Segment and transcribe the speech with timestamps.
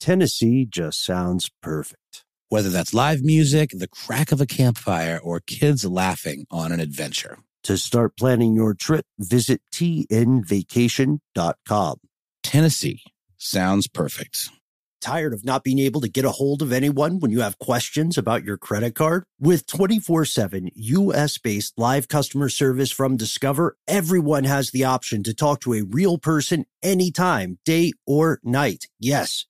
[0.00, 2.24] Tennessee just sounds perfect.
[2.48, 7.38] Whether that's live music, the crack of a campfire, or kids laughing on an adventure.
[7.64, 11.96] To start planning your trip, visit tnvacation.com.
[12.44, 13.02] Tennessee
[13.36, 14.50] sounds perfect.
[15.00, 18.16] Tired of not being able to get a hold of anyone when you have questions
[18.16, 19.24] about your credit card?
[19.38, 25.34] With 24 7 US based live customer service from Discover, everyone has the option to
[25.34, 28.86] talk to a real person anytime, day or night.
[28.98, 29.46] Yes,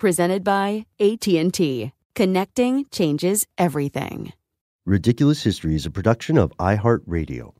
[0.00, 1.92] Presented by AT&T.
[2.14, 4.32] Connecting changes everything.
[4.86, 7.52] Ridiculous History is a production of iHeartRadio.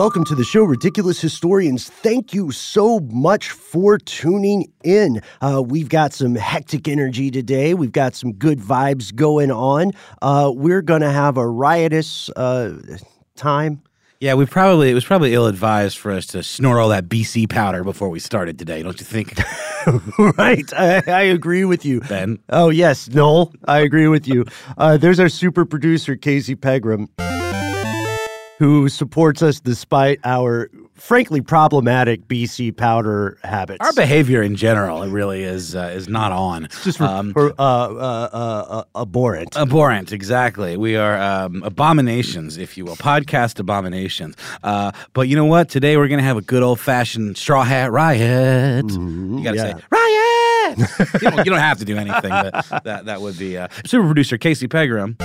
[0.00, 1.90] Welcome to the show, Ridiculous Historians.
[1.90, 5.20] Thank you so much for tuning in.
[5.42, 7.74] Uh, we've got some hectic energy today.
[7.74, 9.92] We've got some good vibes going on.
[10.22, 12.78] Uh, we're going to have a riotous uh,
[13.36, 13.82] time.
[14.20, 17.50] Yeah, we probably it was probably ill advised for us to snort all that BC
[17.50, 19.38] powder before we started today, don't you think?
[20.38, 20.72] right.
[20.72, 22.00] I, I, agree with you.
[22.00, 22.38] Ben.
[22.48, 23.52] Oh, yes, Noel.
[23.68, 24.46] I agree with you.
[24.78, 27.10] Uh, there's our super producer, Casey Pegram
[28.60, 33.78] who supports us despite our frankly problematic BC powder habits.
[33.80, 36.66] Our behavior in general, it really is uh, is not on.
[36.66, 39.56] It's just um, uh, uh, uh, abhorrent.
[39.56, 40.76] Abhorrent, exactly.
[40.76, 44.36] We are um, abominations, if you will, podcast abominations.
[44.62, 45.70] Uh, but you know what?
[45.70, 48.84] Today we're going to have a good old fashioned straw hat riot.
[48.84, 49.78] Mm-hmm, you got to yeah.
[49.78, 50.78] say riot.
[51.14, 54.04] you, don't, you, don't, have to do anything, but that that would be uh, super
[54.04, 55.16] producer Casey Pegram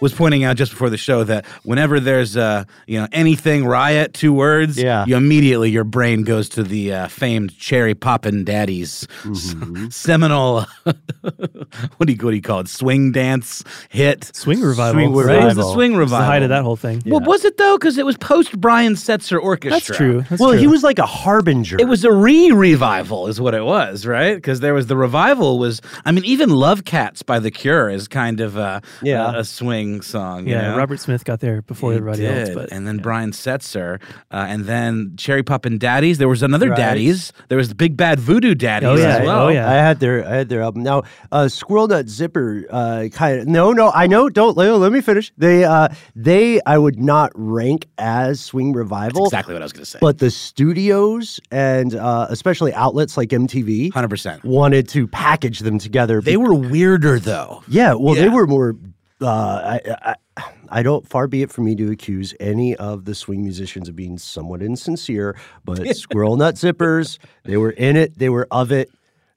[0.00, 4.14] was pointing out just before the show that whenever there's uh, you know anything riot,
[4.14, 5.04] two words, yeah.
[5.06, 9.88] you immediately your brain goes to the uh, famed Cherry Poppin' Daddies mm-hmm.
[9.90, 10.66] seminal
[11.22, 12.68] what do you what do you call it?
[12.68, 14.94] Swing dance hit, swing revival.
[14.94, 15.26] Swing right?
[15.26, 15.42] revival.
[15.42, 16.18] It was the swing revival.
[16.18, 17.02] the height of that whole thing.
[17.04, 17.14] Yeah.
[17.14, 17.78] Well, was it though?
[17.78, 19.70] Because it was post Brian Setzer Orchestra.
[19.70, 20.22] That's true.
[20.28, 20.58] That's well, true.
[20.58, 21.76] he was like a harbinger.
[21.80, 24.34] It was a re-revival, is what it was, right?
[24.34, 25.80] Because there was the revival was.
[26.04, 29.32] I mean, even Love Cats by The Cure is kind of a, yeah.
[29.32, 30.46] a, a swing song.
[30.46, 30.76] Yeah, you know?
[30.78, 32.48] Robert Smith got there before He everybody did.
[32.48, 32.54] else.
[32.54, 33.02] But and then yeah.
[33.02, 34.00] Brian Setzer,
[34.30, 36.18] uh, and then Cherry Poppin' Daddies.
[36.18, 36.76] There was another Right.
[36.78, 37.32] Daddies.
[37.48, 39.16] There was the Big Bad Voodoo Daddies Oh, yeah.
[39.18, 39.46] as well.
[39.46, 39.68] Oh, yeah.
[39.70, 40.82] I had their I had their album.
[40.82, 41.02] Now,
[41.32, 43.90] uh, Squirrel Nut Zipper, uh, kind of no, no.
[43.94, 44.28] I know.
[44.28, 45.32] Don't let, let me finish.
[45.38, 49.24] They, uh, they, I would not rank as swing That's revival.
[49.26, 49.98] exactly what I was going to say.
[50.00, 54.42] But the studios and uh, especially outlets like MTV hundred percent.
[54.44, 56.20] wanted to package them together.
[56.20, 57.62] They were weirder though.
[57.68, 58.76] yeah, well, they were more.
[59.20, 61.08] Uh, I, I, I don't.
[61.08, 64.60] Far be it from me to accuse any of the swing musicians of being somewhat
[64.62, 68.18] insincere, but Squirrel Nut Zippers, they were in it.
[68.18, 68.90] They were of it.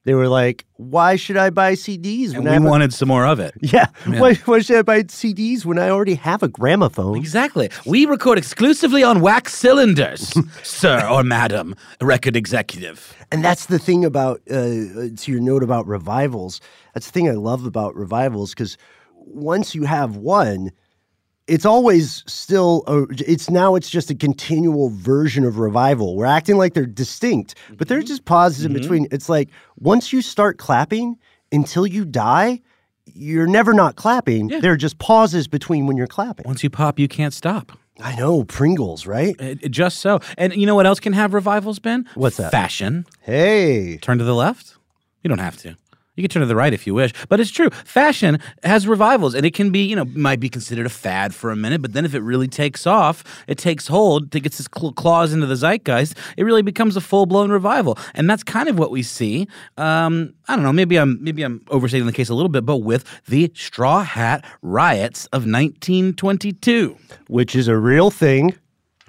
[0.04, 3.08] They were like, "Why should I buy CDs And when I we a- wanted some
[3.08, 3.52] more of it.
[3.60, 4.20] Yeah, Yeah.
[4.20, 7.68] Why, why should I buy CDs when I already have a gramophone?" Exactly.
[7.86, 10.34] We record exclusively on wax cylinders,
[10.64, 13.14] sir or madam, record executive.
[13.30, 16.60] And that's the thing about uh, to your note about revivals.
[16.94, 18.78] That's the thing I love about revivals because
[19.32, 20.70] once you have one,
[21.46, 26.14] it's always still a, it's now it's just a continual version of revival.
[26.14, 28.08] We're acting like they're distinct, but there's mm-hmm.
[28.08, 28.80] just pauses in mm-hmm.
[28.80, 29.08] between.
[29.10, 29.48] It's like
[29.78, 31.16] once you start clapping
[31.50, 32.60] until you die,
[33.06, 34.50] you're never not clapping.
[34.50, 34.60] Yeah.
[34.60, 36.44] There are just pauses between when you're clapping.
[36.46, 37.72] Once you pop, you can't stop.
[38.00, 39.34] I know Pringles, right?
[39.40, 40.20] It- it- just so.
[40.36, 42.06] And you know what else can have revivals, Ben?
[42.14, 42.52] What's that?
[42.52, 43.06] Fashion.
[43.22, 44.76] Hey, Turn to the left.
[45.22, 45.76] You don't have to.
[46.18, 47.70] You can turn to the right if you wish, but it's true.
[47.70, 51.52] Fashion has revivals, and it can be, you know, might be considered a fad for
[51.52, 54.68] a minute, but then if it really takes off, it takes hold, it gets its
[54.76, 58.68] cl- claws into the zeitgeist, it really becomes a full blown revival, and that's kind
[58.68, 59.46] of what we see.
[59.76, 62.78] Um, I don't know, maybe I'm maybe I'm overstating the case a little bit, but
[62.78, 66.96] with the Straw Hat riots of 1922,
[67.28, 68.56] which is a real thing.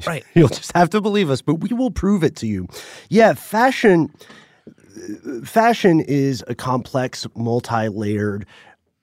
[0.06, 0.24] Right.
[0.36, 2.68] You'll just have to believe us, but we will prove it to you.
[3.10, 4.14] Yeah, fashion
[5.44, 8.46] fashion is a complex, multi-layered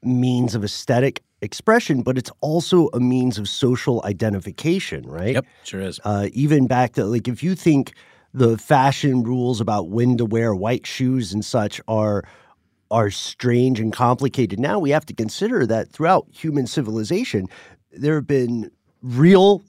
[0.02, 5.34] means of aesthetic expression, but it's also a means of social identification, right?
[5.34, 6.00] Yep, sure is.
[6.04, 7.94] Uh, even back to like if you think
[8.32, 12.24] the fashion rules about when to wear white shoes and such are
[12.90, 14.60] are strange and complicated.
[14.60, 17.48] Now we have to consider that throughout human civilization,
[17.90, 18.70] there have been
[19.02, 19.62] real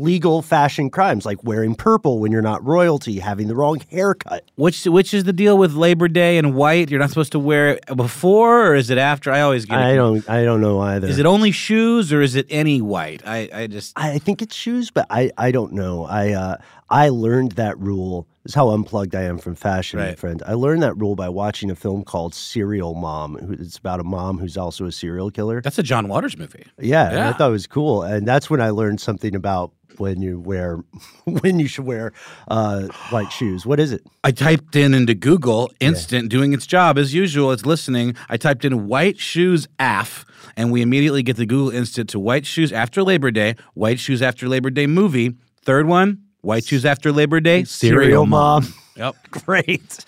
[0.00, 4.50] legal fashion crimes like wearing purple when you're not royalty, having the wrong haircut.
[4.56, 6.90] Which which is the deal with Labor Day and white?
[6.90, 9.30] You're not supposed to wear it before, or is it after?
[9.30, 9.78] I always get.
[9.78, 10.28] I don't.
[10.28, 11.06] I don't know either.
[11.08, 13.22] Is it only shoes, or is it any white?
[13.26, 13.92] I I just.
[13.98, 16.04] I think it's shoes, but I I don't know.
[16.06, 16.56] I uh
[16.88, 18.26] I learned that rule.
[18.42, 20.42] This is how unplugged I am from fashion, my friend.
[20.46, 23.36] I learned that rule by watching a film called Serial Mom.
[23.60, 25.60] It's about a mom who's also a serial killer.
[25.60, 26.64] That's a John Waters movie.
[26.78, 30.22] Yeah, and I thought it was cool, and that's when I learned something about when
[30.22, 30.82] you wear
[31.24, 32.12] when you should wear
[32.48, 33.66] uh, white shoes.
[33.66, 34.02] What is it?
[34.24, 37.52] I typed in into Google Instant doing its job as usual.
[37.52, 38.16] It's listening.
[38.28, 40.24] I typed in white shoes AF,
[40.56, 44.22] and we immediately get the Google Instant to white shoes after Labor Day, white shoes
[44.22, 45.36] after Labor Day movie.
[45.62, 48.72] Third one, white shoes after Labor Day, Serial Mom.
[48.96, 49.16] Yep.
[49.30, 50.04] Great.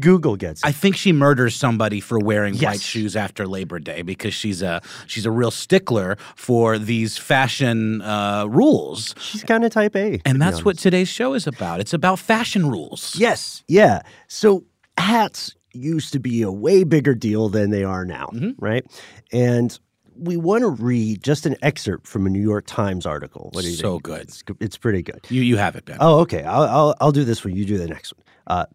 [0.00, 0.66] Google gets it.
[0.66, 4.82] I think she murders somebody for wearing white shoes after Labor Day because she's a
[5.06, 10.40] she's a real stickler for these fashion uh, rules, She's kind of type A, and
[10.42, 11.80] that's what today's show is about.
[11.80, 13.14] It's about fashion rules.
[13.16, 14.02] Yes, yeah.
[14.28, 14.64] So
[14.98, 18.64] hats used to be a way bigger deal than they are now, Mm-hmm.
[18.64, 18.84] right?
[19.32, 19.78] And
[20.16, 23.50] we want to read just an excerpt from a New York Times article.
[23.52, 24.02] What do you So think?
[24.04, 24.20] good.
[24.22, 25.20] It's, it's pretty good.
[25.28, 25.96] You you have it, Ben.
[26.00, 26.44] Oh, okay.
[26.44, 27.56] I'll, I'll, I'll do this one.
[27.56, 28.23] You do the next one.
[28.46, 28.66] Uh,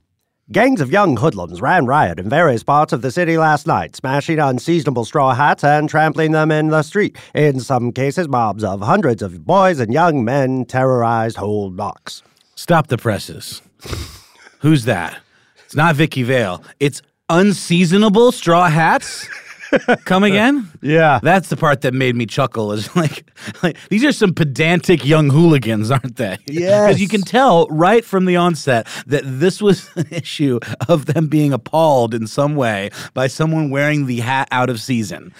[0.51, 4.39] gangs of young hoodlums ran riot in various parts of the city last night, smashing
[4.39, 7.17] unseasonable straw hats and trampling them in the street.
[7.35, 12.23] In some cases, mobs of hundreds of boys and young men terrorized whole blocks.
[12.55, 13.61] Stop the presses.
[14.59, 15.17] Who's that?
[15.65, 16.63] It's not Vicky Vale.
[16.79, 19.27] It's unseasonable straw hats.
[20.05, 20.69] Come again?
[20.81, 21.19] Yeah.
[21.21, 22.71] That's the part that made me chuckle.
[22.71, 23.29] Is like,
[23.61, 26.37] like these are some pedantic young hooligans, aren't they?
[26.47, 26.87] Yeah.
[26.87, 31.27] Because you can tell right from the onset that this was an issue of them
[31.27, 35.33] being appalled in some way by someone wearing the hat out of season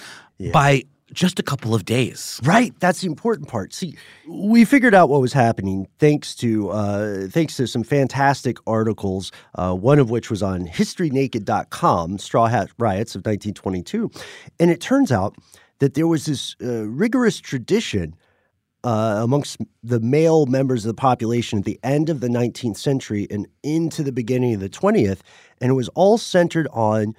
[0.54, 0.84] by
[1.14, 2.40] just a couple of days.
[2.44, 3.74] Right, that's the important part.
[3.74, 3.96] See,
[4.28, 9.32] we figured out what was happening thanks to uh, thanks to some fantastic articles.
[9.56, 14.12] Uh, one of which was on HistoryNaked.com, Straw Hat Riots of 1922,
[14.60, 15.36] and it turns out
[15.80, 18.16] that there was this uh, rigorous tradition
[18.84, 23.28] uh, amongst the male members of the population at the end of the 19th century
[23.30, 25.20] and into the beginning of the 20th,
[25.60, 27.16] and it was all centered on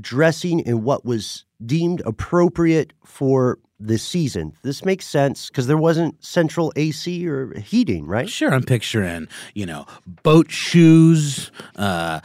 [0.00, 4.52] dressing in what was deemed appropriate for the season.
[4.62, 8.28] This makes sense because there wasn't central AC or heating, right?
[8.28, 9.86] Sure, I'm picturing, you know,
[10.22, 12.20] boat shoes, uh,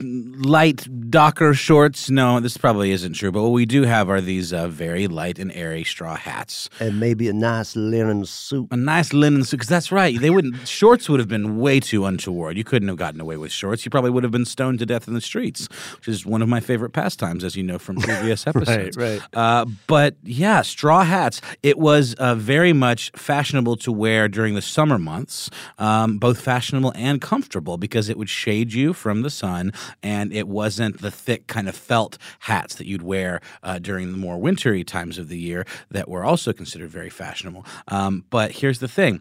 [0.00, 2.10] light Docker shorts.
[2.10, 5.38] No, this probably isn't true, but what we do have are these uh, very light
[5.38, 6.70] and airy straw hats.
[6.80, 8.68] And maybe a nice linen suit.
[8.70, 10.18] A nice linen suit, because that's right.
[10.18, 10.66] They wouldn't.
[10.66, 12.56] Shorts would have been way too untoward.
[12.56, 13.84] You couldn't have gotten away with shorts.
[13.84, 16.48] You probably would have been stoned to death in the streets, which is one of
[16.48, 18.96] my favorite pastimes, as you know from previous episodes.
[18.96, 19.20] right.
[19.34, 21.40] Uh, but yeah, straw hats.
[21.62, 26.92] It was uh, very much fashionable to wear during the summer months, um, both fashionable
[26.96, 31.46] and comfortable because it would shade you from the sun, and it wasn't the thick
[31.46, 35.38] kind of felt hats that you'd wear uh, during the more wintry times of the
[35.38, 37.64] year that were also considered very fashionable.
[37.88, 39.20] Um, but here's the thing.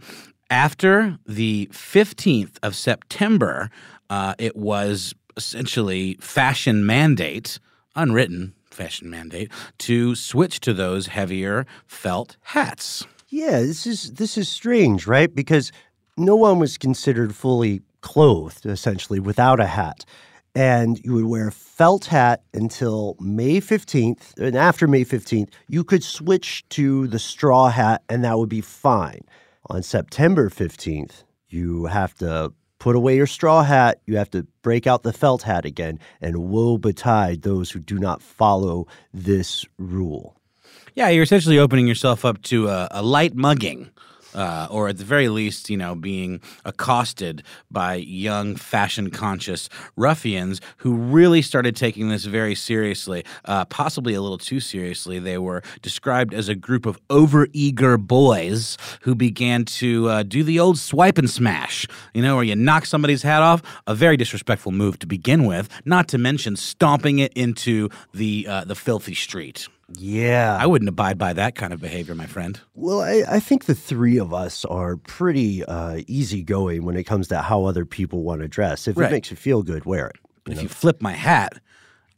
[0.49, 3.71] After the 15th of September,
[4.09, 7.59] uh, it was essentially fashion mandate,
[7.95, 13.07] unwritten fashion mandate, to switch to those heavier felt hats.
[13.29, 15.33] Yeah, this is this is strange, right?
[15.33, 15.71] Because
[16.17, 20.05] no one was considered fully clothed essentially without a hat.
[20.53, 24.37] And you would wear a felt hat until May 15th.
[24.37, 28.61] And after May 15th, you could switch to the straw hat and that would be
[28.61, 29.21] fine.
[29.69, 34.01] On September 15th, you have to put away your straw hat.
[34.05, 35.99] You have to break out the felt hat again.
[36.21, 40.35] And woe betide those who do not follow this rule.
[40.95, 43.89] Yeah, you're essentially opening yourself up to a, a light mugging
[44.35, 50.61] uh, or at the very least, you know, being accosted by young, fashion conscious ruffians
[50.77, 55.17] who really started taking this very seriously, uh, possibly a little too seriously.
[55.17, 60.59] They were described as a group of overeager boys who began to uh, do the
[60.59, 64.71] old swipe and smash, you know, where you knock somebody's hat off, a very disrespectful
[64.71, 69.67] move to begin with, not to mention stomping it into the, uh, the filthy street.
[69.93, 70.57] Yeah.
[70.59, 72.59] I wouldn't abide by that kind of behavior, my friend.
[72.73, 77.27] Well, I, I think the three of us are pretty uh, easygoing when it comes
[77.29, 78.87] to how other people want to dress.
[78.87, 79.09] If Right.
[79.09, 80.15] it makes you feel good, wear it.
[80.43, 81.53] But if you flip my hat,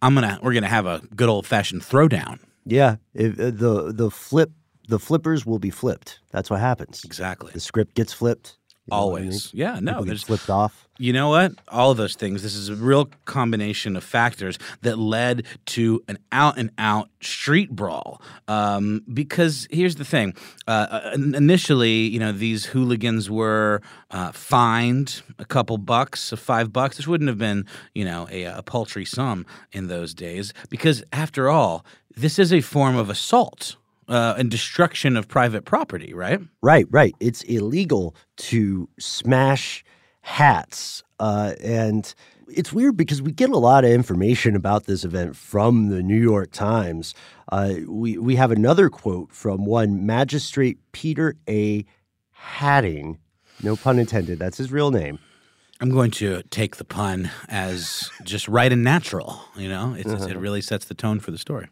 [0.01, 2.39] I'm gonna we're gonna have a good old fashioned throwdown.
[2.65, 4.51] Yeah, if, uh, the the flip
[4.89, 6.19] the flippers will be flipped.
[6.31, 7.03] That's what happens.
[7.05, 7.51] Exactly.
[7.53, 8.57] The script gets flipped.
[8.89, 9.53] You know what I Always.
[9.53, 9.59] mean?
[9.61, 9.79] Yeah.
[9.81, 10.03] No.
[10.03, 10.87] There's flipped off.
[10.99, 11.51] You know what?
[11.67, 12.41] All of those things.
[12.41, 17.69] This is a real combination of factors that led to an out and out street
[17.69, 18.19] brawl.
[18.47, 20.33] Um, because here's the thing:
[20.67, 26.97] uh, initially, you know, these hooligans were uh, fined a couple bucks, five bucks.
[26.97, 30.53] This wouldn't have been, you know, a, a paltry sum in those days.
[30.69, 33.75] Because after all, this is a form of assault.
[34.07, 36.39] Uh, and destruction of private property, right?
[36.61, 37.13] Right, right.
[37.19, 39.83] It's illegal to smash
[40.21, 41.03] hats.
[41.19, 42.13] Uh, and
[42.47, 46.15] it's weird because we get a lot of information about this event from the New
[46.21, 47.13] York Times.
[47.51, 51.83] Uh, we, we have another quote from one magistrate Peter A.
[52.31, 53.17] Hatting.
[53.63, 54.39] No pun intended.
[54.39, 55.19] That's his real name.
[55.81, 59.41] I'm going to take the pun as just right and natural.
[59.55, 60.27] You know, it's, Uh-huh.
[60.27, 61.67] it really sets the tone for the story.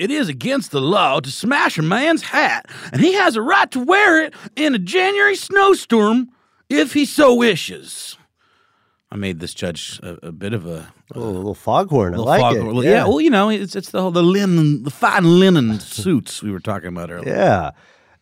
[0.00, 3.70] It is against the law to smash a man's hat, and he has a right
[3.72, 6.30] to wear it in a January snowstorm
[6.70, 8.16] if he so wishes.
[9.10, 12.14] I made this judge a, a bit of a, a little foghorn.
[12.14, 12.62] I little like fog- it.
[12.62, 13.04] well, yeah.
[13.04, 16.60] well, you know, it's it's the whole the linen, the fine linen suits we were
[16.60, 17.34] talking about earlier.
[17.34, 17.70] yeah.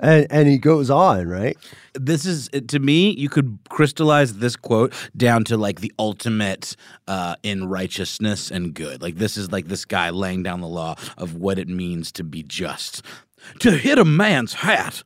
[0.01, 1.57] And, and he goes on, right?
[1.99, 6.77] this is to me you could crystallize this quote down to like the ultimate
[7.07, 9.03] uh, in righteousness and good.
[9.03, 12.25] Like this is like this guy laying down the law of what it means to
[12.25, 13.03] be just.
[13.61, 15.03] To hit a man's hat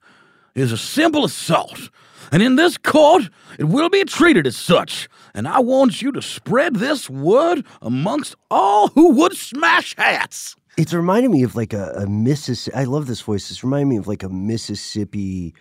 [0.55, 1.91] is a simple assault.
[2.31, 5.09] And in this court it will be treated as such.
[5.35, 10.95] And i want you to spread this word amongst all who would smash hats It's
[10.95, 12.77] reminding me of like a, a Mississippi.
[12.77, 13.51] I love this voice.
[13.51, 15.55] It's reminding me of like a Mississippi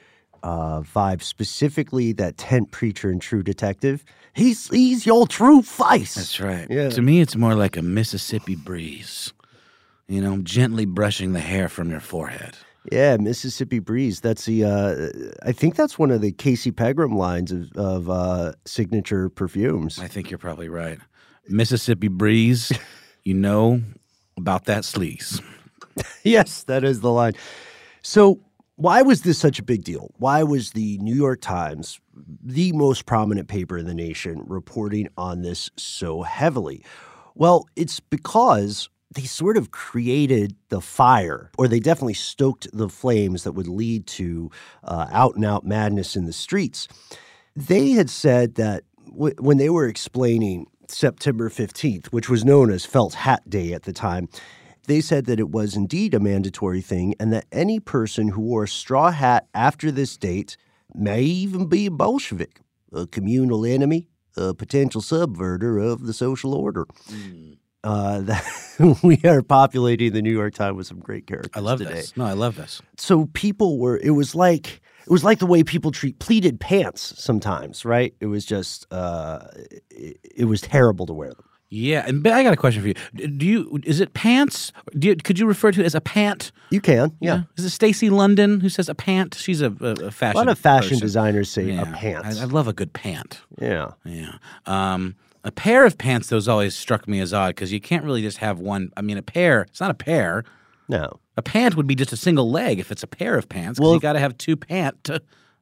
[0.44, 4.06] uh, vibe, specifically that tent preacher and True Detective.
[4.34, 6.16] He's he's your true face.
[6.16, 6.68] That's right.
[6.70, 6.90] Yeah.
[6.90, 9.34] To me, it's more like a Mississippi breeze.
[10.08, 12.56] You know, gently brushing the hair from your forehead.
[12.92, 14.22] Yeah, Mississippi Breeze.
[14.22, 14.66] That's the.
[14.66, 20.00] Uh, I think that's one of the Casey Pegram lines of, of uh, signature perfumes.
[20.00, 20.98] I think you're probably right.
[21.48, 22.72] Mississippi breeze,
[23.24, 23.82] you know
[24.38, 25.42] about that sleaze.
[26.24, 27.34] yes, that is the line.
[28.02, 28.40] So,
[28.76, 30.12] why was this such a big deal?
[30.18, 32.00] Why was the New York Times,
[32.44, 36.84] the most prominent paper in the nation, reporting on this so heavily?
[37.36, 43.44] Well, it's because they sort of created the fire, or they definitely stoked the flames
[43.44, 44.50] that would lead to
[44.84, 46.88] uh, out and out madness in the streets.
[47.56, 52.86] They had said that w- when they were explaining September 15th, which was known as
[52.86, 54.30] Felt Hat Day at the time,
[54.88, 58.64] they said that it was indeed a mandatory thing and that any person who wore
[58.64, 60.58] a straw hat after this date
[60.94, 62.62] may even be a Bolshevik,
[62.94, 66.86] a communal enemy, a potential subverter of the social order.
[67.84, 71.80] Uh, that we are populating the New York Times with some great characters I love
[71.80, 72.16] today this.
[72.16, 72.82] No, I love this.
[72.98, 77.14] so people were it was like it was like the way people treat pleated pants
[77.18, 79.40] sometimes right it was just uh
[79.90, 82.90] it, it was terrible to wear them Yeah, and but I got a question for
[82.90, 83.28] you.
[83.38, 84.74] Do you is it pants?
[85.00, 86.52] Do you, could you refer to it as a pant?
[86.70, 89.36] you can yeah, Is it Stacy London who says a pant?
[89.36, 90.38] She's a, a, a a fashion.
[90.38, 91.00] lot of fashion person.
[91.08, 91.84] designers say Yeah.
[91.84, 92.26] a pant.
[92.26, 93.40] I, I love a good pant.
[93.62, 94.34] yeah Yeah.
[94.66, 95.16] Um,
[95.46, 98.38] a pair of pants, those always struck me as odd because you can't really just
[98.40, 98.92] have one.
[98.98, 100.44] I mean, a pair, it's not a pair.
[100.90, 103.80] no A pant would be just a single leg if it's a pair of pants.
[103.80, 105.22] Well, you got to have two pant to,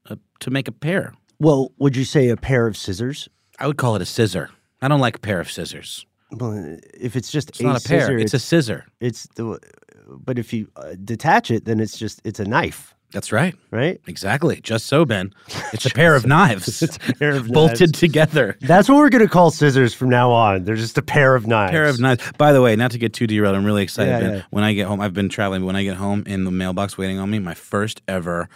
[0.09, 1.13] uh, to make a pair.
[1.39, 4.49] well would you say a pair of scissors I would call it a scissor.
[4.81, 6.05] I don't like a pair of scissors.
[6.31, 8.01] well if it's just It's not a pair.
[8.01, 8.85] scissor, It's a scissor.
[8.99, 9.59] it's the
[10.07, 13.55] but if you uh, detach it then it's just it's a knife That's right.
[13.71, 14.59] right Exactly.
[14.61, 15.33] Just so, Ben.
[15.73, 16.81] It's a pair of knives.
[16.83, 17.99] It's a pair of bolted knives.
[17.99, 18.57] together.
[18.61, 21.71] that's what we're gonna call scissors from now on they're just a pair of knives
[21.71, 22.23] pair of knives.
[22.37, 24.11] By the way, not to get too derailed, I'm really excited.
[24.11, 24.33] Yeah, Ben.
[24.37, 24.43] yeah.
[24.51, 25.61] When I get home, I've been traveling.
[25.61, 28.47] But when I get home, in the mailbox waiting on me, my first ever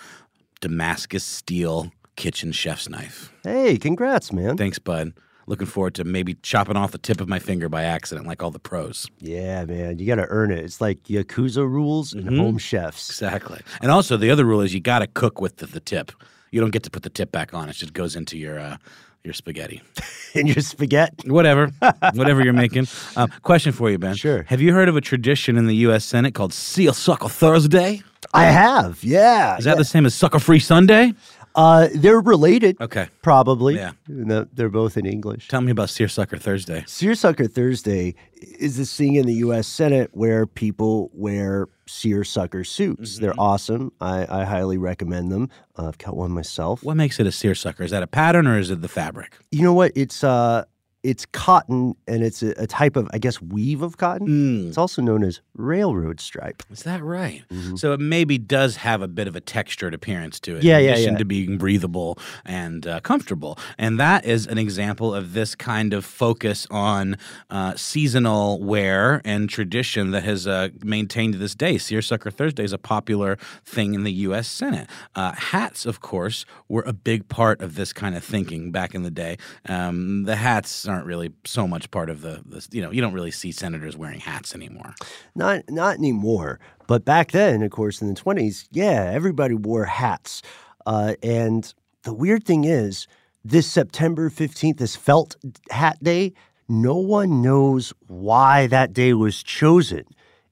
[0.61, 3.31] Damascus steel kitchen chef's knife.
[3.43, 5.13] hey congrats man Thanks, bud.
[5.45, 8.51] Looking forward to maybe chopping off the tip of my finger by accident, like all
[8.51, 9.07] the pros.
[9.19, 10.59] Yeah, man, you got to earn it.
[10.59, 12.37] It's like Yakuza rules and Mm-hmm.
[12.39, 13.09] home chefs.
[13.09, 13.59] Exactly.
[13.81, 16.11] And also, the other rule is you got to cook with the, the tip.
[16.51, 17.67] You don't get to put the tip back on.
[17.67, 18.77] It just goes into your uh,
[19.23, 19.81] your spaghetti.
[20.35, 21.29] and your spaghetti.
[21.29, 21.67] Whatever,
[22.13, 22.87] whatever you're making.
[23.17, 24.15] Um, question for you, Ben.
[24.15, 24.43] Sure.
[24.43, 26.05] Have you heard of a tradition in the U.S.
[26.05, 28.01] Senate called Seersucker Thursday?
[28.33, 29.57] I have, yeah.
[29.57, 31.13] Is that the same as Sucker Free Sunday?
[31.55, 33.07] Uh, they're related, Okay.
[33.21, 33.75] probably.
[33.75, 33.91] Yeah.
[34.07, 35.47] They're both in English.
[35.49, 36.83] Tell me about Seersucker Thursday.
[36.87, 39.67] Seersucker Thursday is this thing in the U.S.
[39.67, 43.19] Senate where people wear seersucker suits.
[43.19, 43.91] They're awesome.
[44.01, 45.49] I, I highly recommend them.
[45.77, 46.83] Uh, I've got one myself.
[46.83, 47.83] What makes it a seersucker?
[47.83, 49.37] Is that a pattern or is it the fabric?
[49.51, 49.91] You know what?
[49.95, 50.63] It's uh,
[51.03, 54.27] it's cotton, and it's a, a type of, I guess, weave of cotton.
[54.27, 54.67] Mm.
[54.69, 56.63] It's also known as railroad stripe.
[56.71, 57.43] Is that right?
[57.75, 60.63] So it maybe does have a bit of a textured appearance to it.
[60.63, 61.19] Yeah, in yeah, addition yeah.
[61.19, 66.05] to being breathable and uh, comfortable, and that is an example of this kind of
[66.05, 67.17] focus on
[67.49, 71.77] uh, seasonal wear and tradition that has uh, maintained to this day.
[71.77, 74.47] Seersucker Thursday is a popular thing in the U.S.
[74.47, 74.89] Senate.
[75.15, 79.03] Uh, hats, of course, were a big part of this kind of thinking back in
[79.03, 79.37] the day.
[79.67, 83.13] Um, the hats aren't really so much part of the, the, you know, you don't
[83.13, 84.93] really see senators wearing hats anymore.
[85.35, 90.41] Not not anymore, but back then, of course, in the twenties, yeah, everybody wore hats.
[90.85, 91.73] Uh, and
[92.03, 93.07] the weird thing is,
[93.43, 95.35] this September fifteenth, this felt
[95.69, 96.33] hat day,
[96.69, 100.05] no one knows why that day was chosen.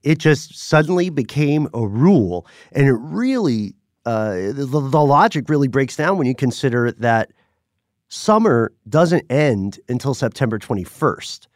[0.03, 5.95] It just suddenly became a rule, and it really, uh, the, the logic really breaks
[5.95, 7.31] down when you consider that
[8.11, 11.47] summer doesn't end until September twenty first.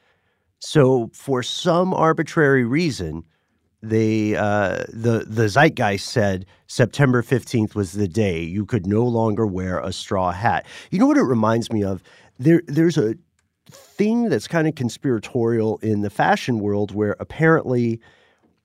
[0.60, 3.24] So, for some arbitrary reason,
[3.84, 9.46] they uh, the the zeitgeist said September fifteenth was the day you could no longer
[9.46, 10.66] wear a straw hat.
[10.90, 12.02] You know what it reminds me of?
[12.40, 13.16] There there's a
[13.70, 18.00] thing that's kind of conspiratorial in the fashion world where apparently,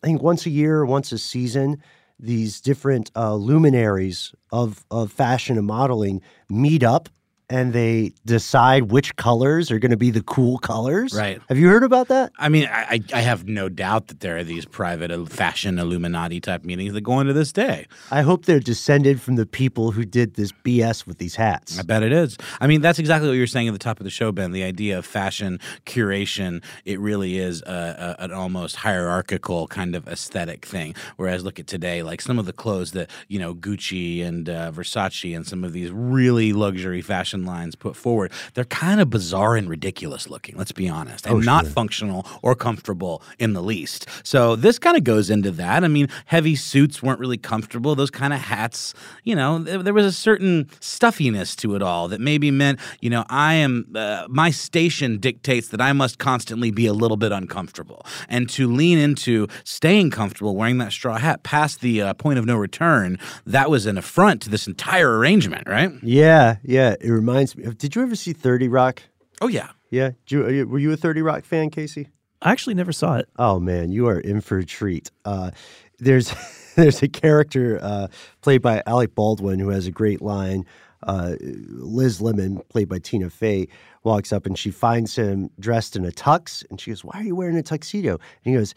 [0.03, 1.83] I think once a year, once a season,
[2.19, 7.09] these different uh, luminaries of of fashion and modeling meet up.
[7.51, 11.13] And they decide which colors are going to be the cool colors.
[11.13, 11.41] Right.
[11.49, 12.33] Have you heard about that?
[12.39, 16.65] I mean, I, I have no doubt that there are these private fashion Illuminati type
[16.65, 17.87] meetings that go on to this day.
[18.11, 21.79] I hope they're descended from the people who did this BS with these hats.
[21.79, 22.39] I bet it is.
[22.61, 24.53] I mean, that's exactly what you were saying at the top of the show, Ben.
[24.53, 30.07] The idea of fashion curation, it really is a, a, an almost hierarchical kind of
[30.07, 30.95] aesthetic thing.
[31.17, 34.71] Whereas, look at today, like some of the clothes that, you know, Gucci and uh,
[34.71, 39.57] Versace and some of these really luxury fashion lines put forward, they're kind of bizarre
[39.57, 44.07] and ridiculous looking, let's be honest, and not functional or comfortable in the least.
[44.23, 45.85] So, this kind of goes into that.
[45.85, 47.95] I mean, heavy suits weren't really comfortable.
[47.95, 52.09] Those kind of hats, you know, there, there was a certain stuffiness to it all
[52.09, 56.71] that maybe meant, you know, I am, uh, my station dictates that I must constantly
[56.71, 58.05] be a little bit uncomfortable.
[58.29, 62.45] And to lean into staying comfortable wearing that straw hat past the uh, point of
[62.45, 65.91] no return, that was an affront to this entire arrangement, right?
[66.03, 66.95] Yeah, yeah.
[67.01, 67.79] It reminds me of.
[67.79, 69.03] Did you ever see Thirty Rock?
[69.41, 69.71] Oh, yeah.
[69.91, 70.11] Yeah.
[70.27, 72.09] Did you, you- were you a Thirty Rock fan, Casey?
[72.43, 73.29] I actually never saw it.
[73.39, 75.11] Oh man, you are in for a treat.
[75.27, 75.51] Uh,
[75.99, 76.33] there's
[76.77, 78.07] there's a character uh,
[78.41, 80.65] played by Alec Baldwin who has a great line.
[81.03, 83.69] Uh, Liz Lemon, played by Tina Fey,
[84.05, 87.25] walks up and she finds him dressed in a tux, and she goes, "Why are
[87.25, 88.75] you wearing a tuxedo?" And he goes,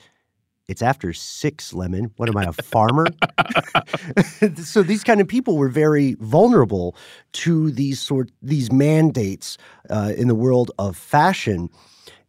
[0.67, 2.11] "It's after six, Lemon.
[2.17, 3.07] What am I, a farmer?"
[4.57, 6.95] so these kind of people were very vulnerable
[7.33, 9.57] to these sort these mandates
[9.89, 11.69] uh, in the world of fashion,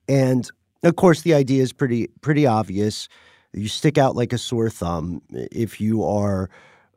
[0.09, 0.51] and
[0.83, 3.09] of course the idea is pretty pretty obvious.
[3.53, 6.51] You stick out like a sore thumb if you are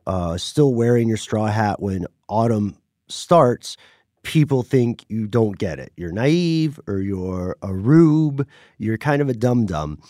[0.08, 2.76] uh, still wearing your straw hat when autumn
[3.08, 3.76] starts.
[4.24, 5.92] People think you don't get it.
[5.96, 8.46] You're naive or you're a rube.
[8.78, 10.00] You're kind of a dum dum.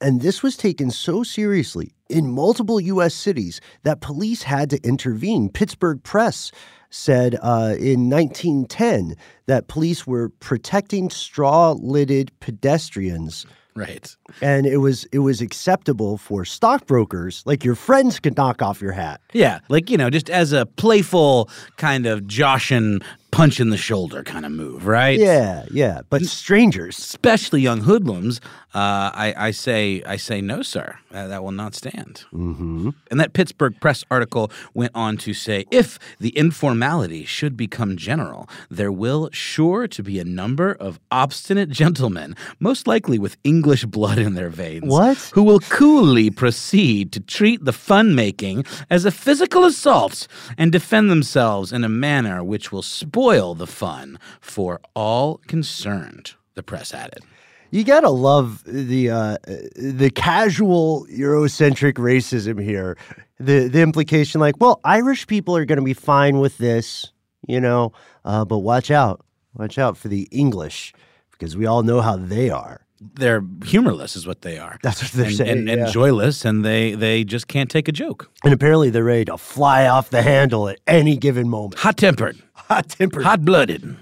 [0.00, 3.14] And this was taken so seriously in multiple U.S.
[3.14, 5.48] cities that police had to intervene.
[5.50, 6.50] Pittsburgh Press
[6.90, 9.14] said uh, in 1910
[9.46, 13.46] that police were protecting straw lidded pedestrians.
[13.76, 14.14] Right.
[14.42, 18.92] And it was it was acceptable for stockbrokers, like your friends could knock off your
[18.92, 19.20] hat.
[19.32, 23.02] Yeah, like you know, just as a playful kind of Joshin
[23.40, 25.18] punch in the shoulder kind of move, right?
[25.18, 26.02] Yeah, yeah.
[26.10, 28.38] But strangers, especially young hoodlums,
[28.74, 32.24] uh, I, I say, I say, no, sir, that, that will not stand.
[32.34, 32.90] mm-hmm.
[33.10, 38.46] And that Pittsburgh Press article went on to say, if the informality should become general,
[38.70, 44.18] there will sure to be a number of obstinate gentlemen, most likely with English blood
[44.18, 45.16] in their veins, What?
[45.32, 51.10] who will coolly proceed to treat the fun making as a physical assault and defend
[51.10, 56.32] themselves in a manner which will spoil the fun for all concerned.
[56.54, 57.22] The press added.
[57.70, 59.36] you gotta love the uh,
[59.76, 62.96] the casual Eurocentric racism here.
[63.38, 67.12] the the implication like, well, Irish people are going to be fine with this,
[67.46, 67.92] you know,
[68.24, 70.92] uh, but watch out, watch out for the English
[71.30, 72.84] because we all know how they are.
[73.00, 74.76] They're humorless, is what they are.
[74.82, 75.90] That's what they're and, saying, and, and yeah.
[75.90, 78.30] joyless, and they they just can't take a joke.
[78.44, 81.78] And apparently they're ready to fly off the handle at any given moment.
[81.78, 82.36] Hot tempered,
[82.70, 83.24] Hot tempered.
[83.24, 83.96] hot blooded.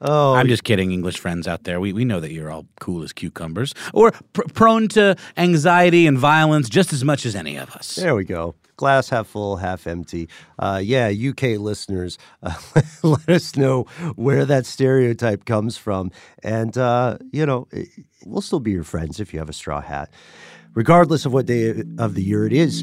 [0.00, 1.80] Oh, I'm just kidding, English friends out there.
[1.80, 6.18] We, we know that you're all cool as cucumbers or pr- prone to anxiety and
[6.18, 7.94] violence just as much as any of us.
[7.94, 8.54] There we go.
[8.76, 10.28] Glass half full, half empty.
[10.58, 12.54] Uh, yeah, UK listeners, uh,
[13.02, 13.84] let us know
[14.16, 16.10] where that stereotype comes from.
[16.42, 17.84] And, uh, you know, eh,
[18.26, 20.10] we'll still be your friends if you have a straw hat,
[20.74, 22.82] regardless of what day of the year it is.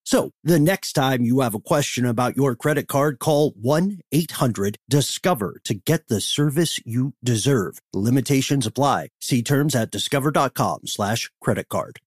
[0.11, 5.73] So the next time you have a question about your credit card, call 1-800-DISCOVER to
[5.73, 7.79] get the service you deserve.
[7.93, 9.07] Limitations apply.
[9.21, 12.01] See terms at discover.com slash credit card.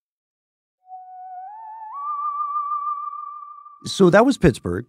[3.86, 4.84] So that was Pittsburgh,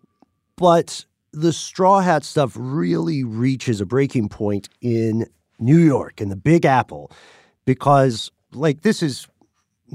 [0.58, 5.26] but the Straw Hat stuff really reaches a breaking point in
[5.58, 7.10] New York, in the Big Apple,
[7.64, 9.30] because like this is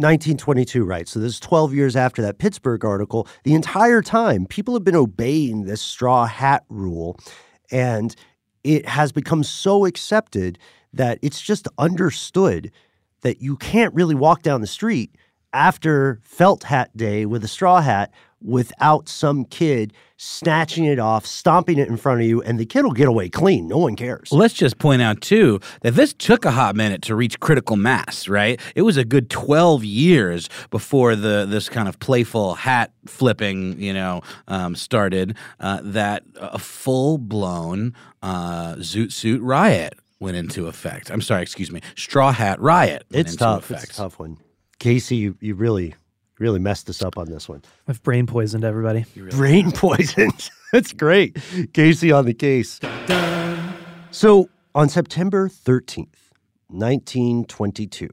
[0.00, 1.06] 1922, right?
[1.06, 3.28] So this is 12 years after that Pittsburgh article.
[3.44, 7.18] The entire time, people have been obeying this straw hat rule,
[7.70, 8.14] and
[8.64, 10.58] it has become so accepted
[10.92, 12.72] that it's just understood
[13.22, 15.14] that you can't really walk down the street
[15.52, 21.78] after felt hat day with a straw hat without some kid snatching it off, stomping
[21.78, 23.66] it in front of you, and the kid will get away clean.
[23.66, 24.30] No one cares.
[24.30, 28.28] Let's just point out too that this took a hot minute to reach critical mass,
[28.28, 28.60] right?
[28.74, 33.94] It was a good 12 years before the this kind of playful hat flipping, you
[33.94, 35.36] know, um, started.
[35.58, 41.10] Uh, that a full blown uh, zoot suit riot went into effect.
[41.10, 43.04] I'm sorry, excuse me, straw hat riot.
[43.10, 43.70] It's tough.
[43.70, 43.84] Effect.
[43.84, 44.36] It's a tough one.
[44.78, 45.94] Casey, you, you really,
[46.40, 47.62] really messed us up on this one.
[47.86, 49.04] I've brain poisoned everybody.
[49.30, 50.50] Brain poisoned.
[50.72, 51.36] That's great.
[51.72, 52.80] Casey on the case.
[54.10, 56.32] So on September 13th,
[56.68, 58.08] 1922,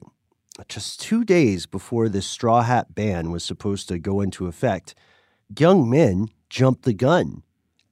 [0.68, 4.94] just two days before this straw hat ban was supposed to go into effect,
[5.58, 7.42] young men jumped the gun.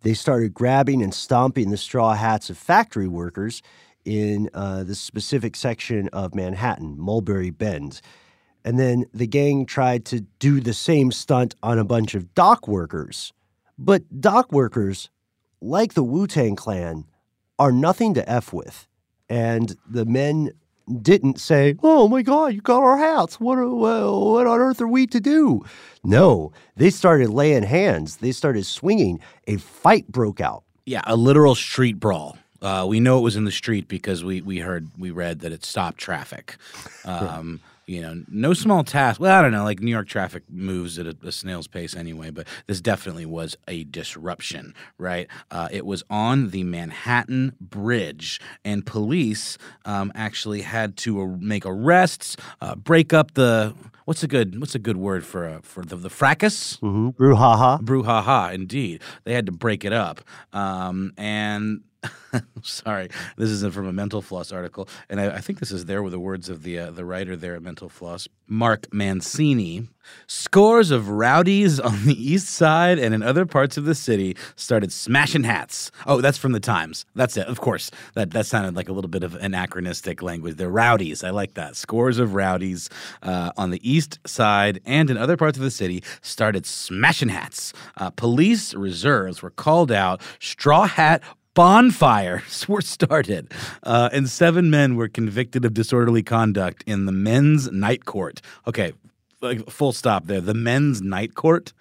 [0.03, 3.63] They started grabbing and stomping the straw hats of factory workers
[4.05, 8.01] in uh, the specific section of Manhattan, Mulberry Bend.
[8.67, 12.67] And then the gang tried to do the same stunt on a bunch of dock
[12.69, 13.33] workers.
[13.79, 15.09] But dock workers,
[15.61, 17.05] like the Wu Tang Clan,
[17.59, 18.87] are nothing to F with.
[19.29, 20.51] and the men
[21.03, 23.41] didn't say, "Oh my God, you got our hats.
[23.41, 24.03] What what,
[24.35, 25.65] what on earth are we to do?"
[26.05, 28.19] No, they started laying hands.
[28.19, 29.19] They started swinging.
[29.49, 30.63] A fight broke out.
[30.85, 32.37] Yeah, a literal street brawl.
[32.63, 35.53] Uh, we know it was in the street because we we heard we read that
[35.53, 36.57] it stopped traffic.
[37.05, 39.21] Um, you know, no small task.
[39.21, 39.65] Well, I don't know.
[39.65, 43.57] Like New York traffic moves at a, a snail's pace anyway, but this definitely was
[43.69, 45.29] a disruption, right?
[45.51, 51.65] Uh, it was on the Manhattan Bridge, and police um, actually had to uh, make
[51.65, 55.85] arrests, uh, break up the what's a good what's a good word for uh, for
[55.85, 56.79] the, the fracas.
[56.79, 57.11] Mm-hmm.
[57.11, 57.81] Brouhaha.
[57.81, 59.03] Brouhaha, indeed.
[59.25, 60.23] They had to break it up.
[60.53, 61.83] Um, and
[62.63, 66.03] sorry, this isn't from a Mental Floss article, and I, I think this is there
[66.03, 69.89] with the words of the uh, the writer there at Mental Floss, Mark Mancini.
[70.29, 74.93] Scores of rowdies on the east side and in other parts of the city started
[74.93, 75.91] smashing hats.
[76.07, 77.07] Oh, that's from the Times.
[77.17, 77.49] That's it.
[77.49, 80.57] Of course, that that sounded like a little bit of anachronistic language.
[80.57, 81.25] They're rowdies.
[81.25, 81.75] I like that.
[81.75, 82.89] Scores of rowdies
[83.23, 87.73] uh, on the east side and in other parts of the city started smashing hats.
[87.97, 90.21] Uh, police reserves were called out.
[90.39, 91.23] Straw hat
[91.57, 97.73] bonfires were started, uh, and seven men were convicted of disorderly conduct in the men's
[97.73, 98.41] night court.
[98.69, 98.93] Okay,
[99.41, 100.41] like, full stop there.
[100.41, 101.73] The men's night court.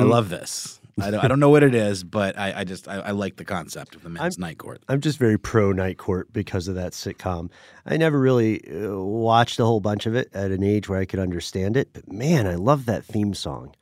[0.00, 0.80] I love this.
[0.98, 3.36] I don't, I don't know what it is, but I, I just I, I like
[3.36, 4.82] the concept of the men's night court.
[4.88, 7.50] I'm just very pro Night Court because of that sitcom.
[7.84, 11.04] I never really uh, watched a whole bunch of it at an age where I
[11.04, 13.74] could understand it, but man, I love that theme song.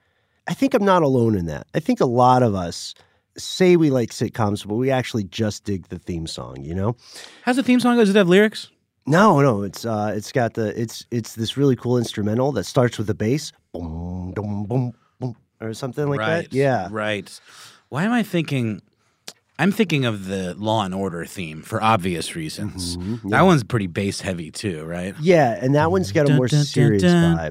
[0.48, 1.68] I think I'm not alone in that.
[1.72, 2.94] I think a lot of us
[3.36, 6.96] say we like sitcoms, but we actually just dig the theme song, you know?
[7.42, 7.96] How's the theme song?
[7.96, 8.70] Does it have lyrics?
[9.06, 12.96] No, no, it's uh it's got the it's it's this really cool instrumental that starts
[12.96, 16.48] with the bass, boom, boom, boom, boom, or something like right.
[16.48, 16.54] that.
[16.54, 16.88] Yeah.
[16.90, 17.28] Right.
[17.90, 18.80] Why am I thinking?
[19.56, 22.96] I'm thinking of the Law and Order theme for obvious reasons.
[22.96, 25.14] Mhm, That one's pretty bass heavy too, right?
[25.20, 27.50] Yeah, and that one's got a more serious vibe.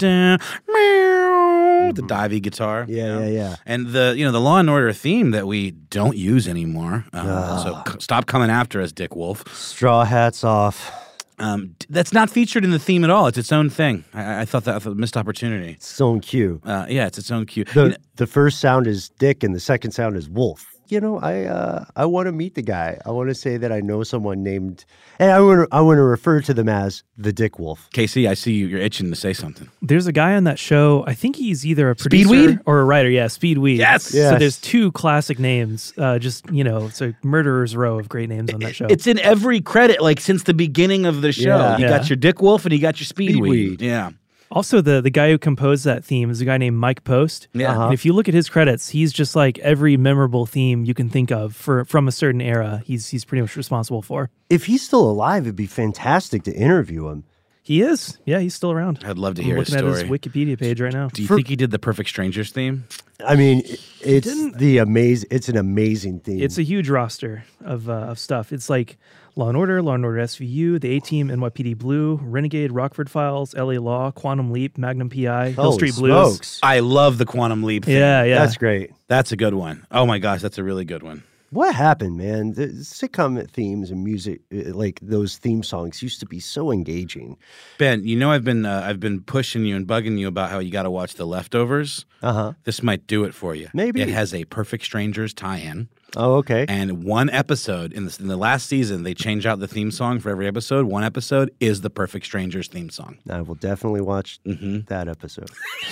[1.92, 2.86] The divey guitar.
[2.88, 3.56] Yeah, yeah, yeah.
[3.66, 7.04] And the you know the Law and Order theme that we don't use anymore.
[7.12, 9.44] Uh, So c- stop coming after us, Dick Wolf.
[9.54, 10.90] Straw hats off.
[11.38, 13.26] Um, that's not featured in the theme at all.
[13.26, 14.04] It's its own thing.
[14.14, 15.72] I, I thought that was a missed opportunity.
[15.72, 16.60] It's its own cue.
[16.64, 17.64] Uh, yeah, it's its own cue.
[17.64, 20.73] The You know- the first sound is Dick and the second sound is Wolf.
[20.88, 22.98] You know, I uh, I want to meet the guy.
[23.06, 24.84] I want to say that I know someone named,
[25.18, 27.88] and I want to I want to refer to them as the Dick Wolf.
[27.92, 28.66] Casey, I see you.
[28.66, 29.70] You're itching to say something.
[29.80, 31.02] There's a guy on that show.
[31.06, 32.60] I think he's either a producer Speedweed?
[32.66, 33.08] or a writer.
[33.08, 33.78] Yeah, Speedweed.
[33.78, 34.04] Yes!
[34.04, 35.92] So there's two classic names.
[35.96, 38.86] Uh, just you know, it's a murderer's row of great names on that show.
[38.86, 41.56] It's in every credit, like since the beginning of the show.
[41.56, 41.76] Yeah.
[41.78, 41.98] You Yeah.
[41.98, 43.78] got your Dick Wolf and you got your Speedweed.
[43.78, 43.80] Speedweed.
[43.80, 44.10] Yeah.
[44.54, 47.48] Also the the guy who composed that theme is a guy named Mike Post.
[47.52, 47.72] Yeah.
[47.72, 47.84] Uh-huh.
[47.86, 51.10] And if you look at his credits, he's just like every memorable theme you can
[51.10, 52.82] think of for from a certain era.
[52.86, 54.30] He's he's pretty much responsible for.
[54.48, 57.24] If he's still alive, it'd be fantastic to interview him.
[57.62, 58.18] He is.
[58.26, 59.02] Yeah, he's still around.
[59.06, 60.00] I'd love to I'm hear his looking story.
[60.00, 61.08] at his Wikipedia page right now.
[61.08, 62.84] Do you think he did the Perfect Strangers theme?
[63.26, 63.62] I mean,
[64.02, 65.28] it's the amazing.
[65.30, 66.42] It's an amazing theme.
[66.42, 68.52] It's a huge roster of uh, of stuff.
[68.52, 68.98] It's like
[69.36, 73.52] Law and Order, Law and Order SVU, The A Team, NYPD Blue, Renegade, Rockford Files,
[73.54, 76.34] LA Law, Quantum Leap, Magnum PI, Hill Holy Street Blues.
[76.34, 76.60] smokes.
[76.62, 77.96] I love the Quantum Leap theme.
[77.96, 78.38] Yeah, yeah.
[78.38, 78.92] That's great.
[79.08, 79.84] That's a good one.
[79.90, 81.24] Oh my gosh, that's a really good one.
[81.50, 82.54] What happened, man?
[82.54, 87.36] The sitcom themes and music, uh, like those theme songs, used to be so engaging.
[87.78, 90.58] Ben, you know I've been uh, I've been pushing you and bugging you about how
[90.58, 92.06] you got to watch The Leftovers.
[92.22, 92.52] Uh huh.
[92.64, 93.68] This might do it for you.
[93.72, 94.00] Maybe.
[94.02, 96.64] it has a Perfect Strangers tie-in, Oh, okay.
[96.68, 100.20] and one episode in the in the last season they change out the theme song
[100.20, 100.86] for every episode.
[100.86, 103.18] One episode is the Perfect Strangers theme song.
[103.28, 104.80] I will definitely watch Mm-hmm.
[104.86, 105.50] that episode.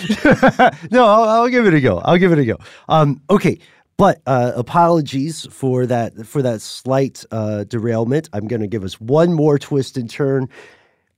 [0.91, 1.99] no, I'll, I'll give it a go.
[1.99, 2.57] I'll give it a go.
[2.89, 3.59] Um, okay,
[3.97, 8.29] but uh, apologies for that for that slight uh, derailment.
[8.33, 10.49] I'm going to give us one more twist and turn.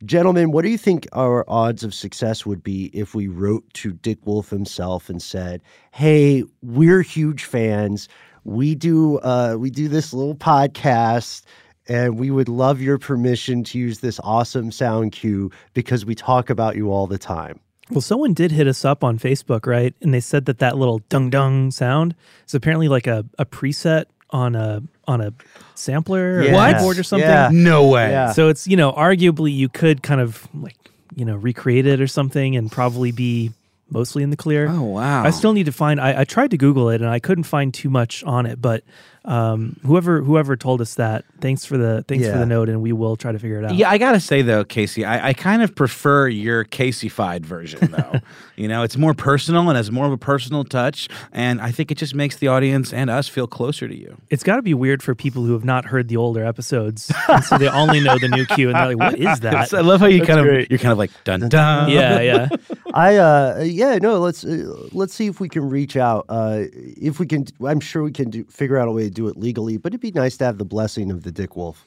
[0.04, 3.92] Gentlemen, what do you think our odds of success would be if we wrote to
[3.92, 5.62] Dick Wolf himself and said,
[5.92, 8.08] "Hey, we're huge fans.
[8.44, 11.42] We do uh, we do this little podcast,
[11.88, 16.50] and we would love your permission to use this awesome sound cue because we talk
[16.50, 19.94] about you all the time." Well, someone did hit us up on Facebook, right?
[20.00, 22.14] And they said that that little dung dung sound
[22.46, 25.32] is apparently like a, a preset on a on a
[25.74, 26.78] sampler or a Yes.
[26.80, 27.28] keyboard or something.
[27.28, 27.50] Yeah.
[27.52, 28.10] No way.
[28.10, 28.32] Yeah.
[28.32, 30.76] So it's you know arguably you could kind of like
[31.14, 33.52] you know recreate it or something and probably be
[33.94, 34.68] mostly in the clear.
[34.68, 35.24] Oh wow.
[35.24, 35.98] I still need to find.
[36.00, 38.84] I, I tried to Google it and I couldn't find too much on it, but
[39.26, 42.92] Um, whoever whoever told us that, thanks for the thanks for the note, and we
[42.92, 43.74] will try to figure it out.
[43.74, 48.20] Yeah, I gotta say though, Casey, I, I kind of prefer your Casey-fied version though.
[48.56, 51.90] you know, it's more personal and has more of a personal touch, and I think
[51.90, 54.14] it just makes the audience and us feel closer to you.
[54.28, 57.42] It's got to be weird for people who have not heard the older episodes, and
[57.42, 60.00] so they only know the new cue, and they're like, "What is that?" I love
[60.00, 61.88] how you That's kind of you're kind of like dun dun.
[61.88, 62.48] yeah, yeah.
[62.94, 67.18] I uh yeah no let's uh, let's see if we can reach out uh if
[67.18, 69.76] we can I'm sure we can do figure out a way to do it legally
[69.76, 71.84] but it'd be nice to have the blessing of the Dick Wolf.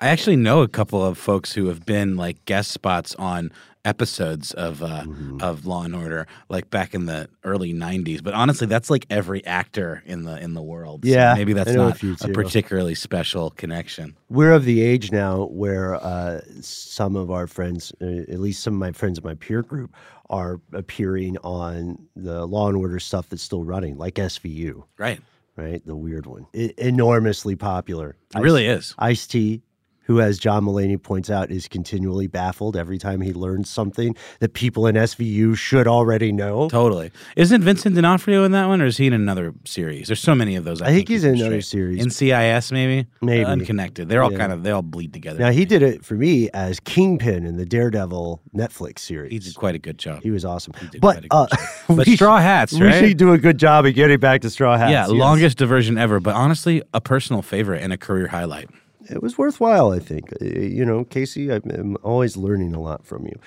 [0.00, 3.52] I actually know a couple of folks who have been like guest spots on
[3.88, 5.38] episodes of uh, Mm-hmm.
[5.40, 8.22] of Law and Order, like back in the early '90s.
[8.22, 11.04] But honestly, that's like every actor in the in the world.
[11.04, 14.16] So Yeah, maybe that's know a not a particularly special connection.
[14.28, 18.74] We're of the age now where uh some of our friends uh, at least some
[18.74, 19.94] of my friends in my peer group
[20.30, 25.20] are appearing on the Law and Order stuff that's still running like SVU Right.
[25.56, 28.16] right the weird one enormously popular.
[28.34, 28.94] It really is.
[28.98, 29.62] Ice T,
[30.08, 34.54] who, as John Mulaney points out, is continually baffled every time he learns something that
[34.54, 36.68] people in SVU should already know.
[36.68, 37.12] Totally.
[37.36, 40.08] Isn't Vincent D'Onofrio in that one, or is he in another series?
[40.08, 40.82] There's so many of those.
[40.82, 42.00] I think he's in another straight.
[42.00, 42.16] series.
[42.16, 43.06] CIS, maybe.
[43.22, 43.44] Maybe.
[43.44, 44.08] unconnected.
[44.08, 44.38] They're all Yeah.
[44.38, 45.38] kind of they all bleed together.
[45.38, 49.30] Now, he did it for me as Kingpin in the Daredevil Netflix series.
[49.30, 50.22] He did quite a good job.
[50.22, 50.72] He was awesome.
[50.90, 51.96] did But, quite a good uh, job.
[51.98, 54.90] But Straw Hats, We should do a good job of getting back to Straw Hats.
[54.90, 55.10] yeah, yes.
[55.10, 58.70] longest diversion ever, but honestly, a personal favorite and a career highlight.
[59.10, 60.32] It was worthwhile, I think.
[60.40, 63.38] Uh, You know, Casey, I'm, always learning a lot from you.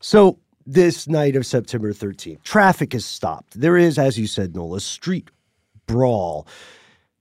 [0.00, 3.60] So, this night of September 13th, traffic is stopped.
[3.60, 5.30] There is, as you said, Noel, a street
[5.86, 6.46] brawl.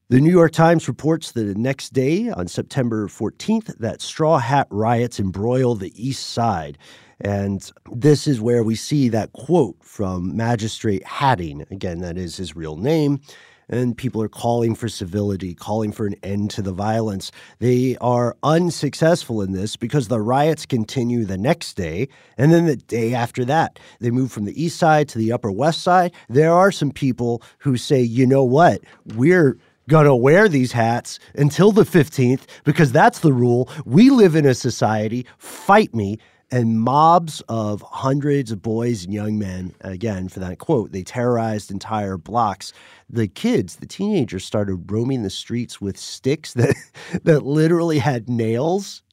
[0.10, 4.68] The New York Times reports that the next day, on September 14th, that straw hat
[4.70, 6.78] riots embroil the East Side.
[7.22, 11.66] And this is where we see that quote from Magistrate Hatting.
[11.70, 13.22] Again, that is his real name.
[13.70, 17.32] And people are calling for civility, calling for an end to the violence.
[17.60, 22.10] They are unsuccessful in this because the riots continue the next day.
[22.38, 25.52] And then the day after that, they move from the east side to the upper
[25.52, 26.14] west side.
[26.28, 28.82] There are some people who say, you know what?
[29.16, 29.58] We're
[29.90, 33.70] going to wear these hats until the 15th because that's the rule.
[33.86, 35.26] We live in a society.
[35.38, 36.20] Fight me.
[36.52, 41.70] And mobs of hundreds of boys and young men, again, for that quote, they terrorized
[41.70, 42.74] entire blocks.
[43.08, 46.76] The kids, the teenagers, started roaming the streets with sticks that,
[47.24, 49.04] that literally had nails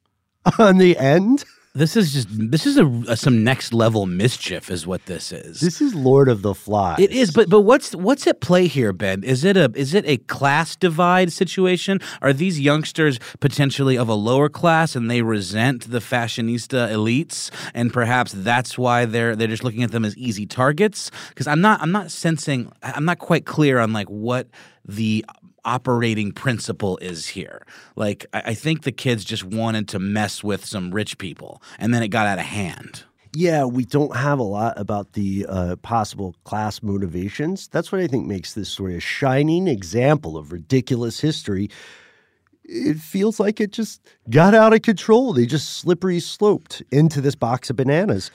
[0.58, 1.44] on the end.
[1.76, 5.60] This is just this is a, a some next level mischief, is what this is.
[5.60, 6.98] This is Lord of the Flies.
[6.98, 9.22] It is, but but what's what's at play here, Ben?
[9.22, 12.00] Is it a is it a class divide situation?
[12.22, 17.92] Are these youngsters potentially of a lower class and they resent the fashionista elites, and
[17.92, 21.10] perhaps that's why they're they're just looking at them as easy targets?
[21.28, 24.48] Because I'm not I'm not sensing I'm not quite clear on like what
[24.86, 25.26] the
[25.66, 27.66] operating principle is here.
[27.96, 31.92] Like I, I think the kids just wanted to mess with some rich people, and
[31.92, 33.04] then it got out of hand.
[33.34, 37.68] Yeah, we don't have a lot about the uh, possible class motivations.
[37.68, 41.68] That's what I think makes this story a shining example of ridiculous history.
[42.68, 45.32] It feels like it just got out of control.
[45.32, 48.30] They just slippery sloped into this box of bananas.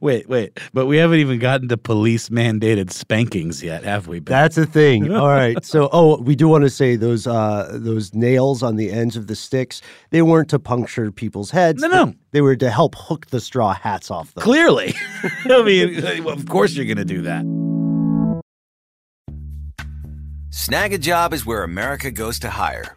[0.00, 4.18] Wait, wait, but we haven't even gotten to police mandated spankings yet, have we?
[4.18, 4.32] Ben?
[4.32, 5.12] That's a thing.
[5.14, 5.64] All right.
[5.64, 9.28] So, oh, we do want to say those uh, those nails on the ends of
[9.28, 9.80] the sticks.
[10.10, 11.82] They weren't to puncture people's heads.
[11.82, 12.14] No, no.
[12.32, 14.42] They were to help hook the straw hats off them.
[14.42, 14.94] Clearly.
[15.44, 17.44] I mean, of course you're going to do that.
[20.50, 22.96] Snagajob is where America goes to hire,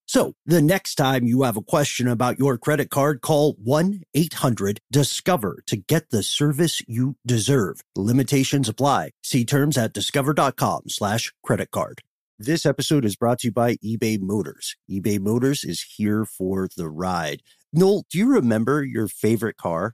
[0.11, 4.81] So the next time you have a question about your credit card, call 1 800
[4.91, 7.79] Discover to get the service you deserve.
[7.95, 9.11] Limitations apply.
[9.23, 12.01] See terms at discover.com slash credit card.
[12.37, 14.75] This episode is brought to you by eBay Motors.
[14.91, 17.41] eBay Motors is here for the ride.
[17.71, 19.93] Noel, do you remember your favorite car?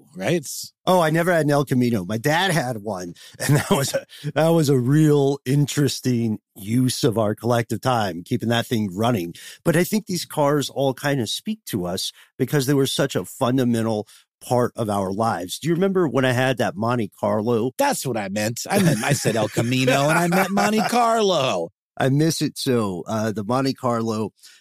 [0.15, 0.45] Right?
[0.85, 2.05] Oh, I never had an El Camino.
[2.05, 7.17] My dad had one, and that was a that was a real interesting use of
[7.17, 9.33] our collective time, keeping that thing running.
[9.63, 13.15] But I think these cars all kind of speak to us because they were such
[13.15, 14.07] a fundamental
[14.41, 15.59] part of our lives.
[15.59, 17.71] Do you remember when I had that Monte Carlo?
[17.77, 18.65] That's what I meant.
[18.69, 21.69] I meant I said El Camino, and I meant Monte Carlo.
[21.97, 23.03] I miss it so.
[23.07, 24.31] Uh, the Monte Carlo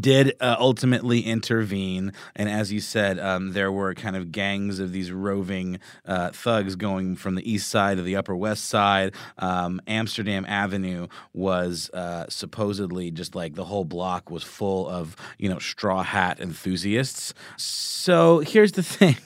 [0.00, 4.92] did uh, ultimately intervene, and as you said, um, there were kind of gangs of
[4.92, 9.14] these roving uh, thugs going from the east side to the upper west side.
[9.38, 15.48] Um, Amsterdam Avenue was uh, supposedly just like the whole block was full of you
[15.48, 17.34] know straw hat enthusiasts.
[17.56, 19.16] So here's the thing: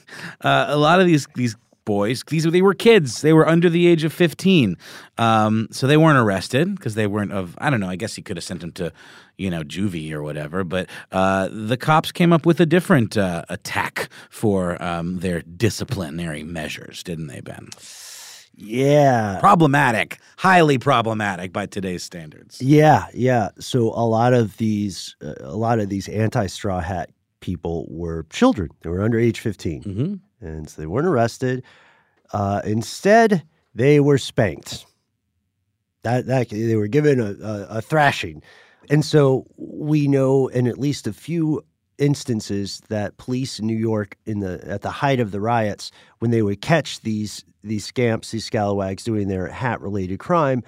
[0.41, 1.55] uh, a lot of these these
[1.85, 2.23] boys.
[2.27, 3.21] These they were kids.
[3.21, 4.77] They were under the age of fifteen,
[5.17, 7.55] um, so they weren't arrested because they weren't of.
[7.57, 7.89] I don't know.
[7.89, 8.91] I guess he could have sent them to,
[9.37, 10.63] you know, juvie or whatever.
[10.63, 16.43] But uh, the cops came up with a different uh, attack for um, their disciplinary
[16.43, 17.69] measures, didn't they, Ben?
[18.55, 19.39] yeah.
[19.39, 22.61] Problematic, highly problematic by today's standards.
[22.61, 23.49] Yeah, yeah.
[23.59, 27.09] So a lot of these, uh, a lot of these anti-straw hat
[27.39, 28.69] people were children.
[28.81, 30.13] They were under age fifteen, Mm-hmm.
[30.41, 31.63] And so they weren't arrested.
[32.33, 34.85] Uh, instead, they were spanked.
[36.03, 38.41] That that they were given a, a, a thrashing,
[38.89, 41.63] and so we know in at least a few
[41.99, 46.31] instances that police in New York, in the at the height of the riots, when
[46.31, 50.63] they would catch these these scamps, these scalawags doing their hat-related crime,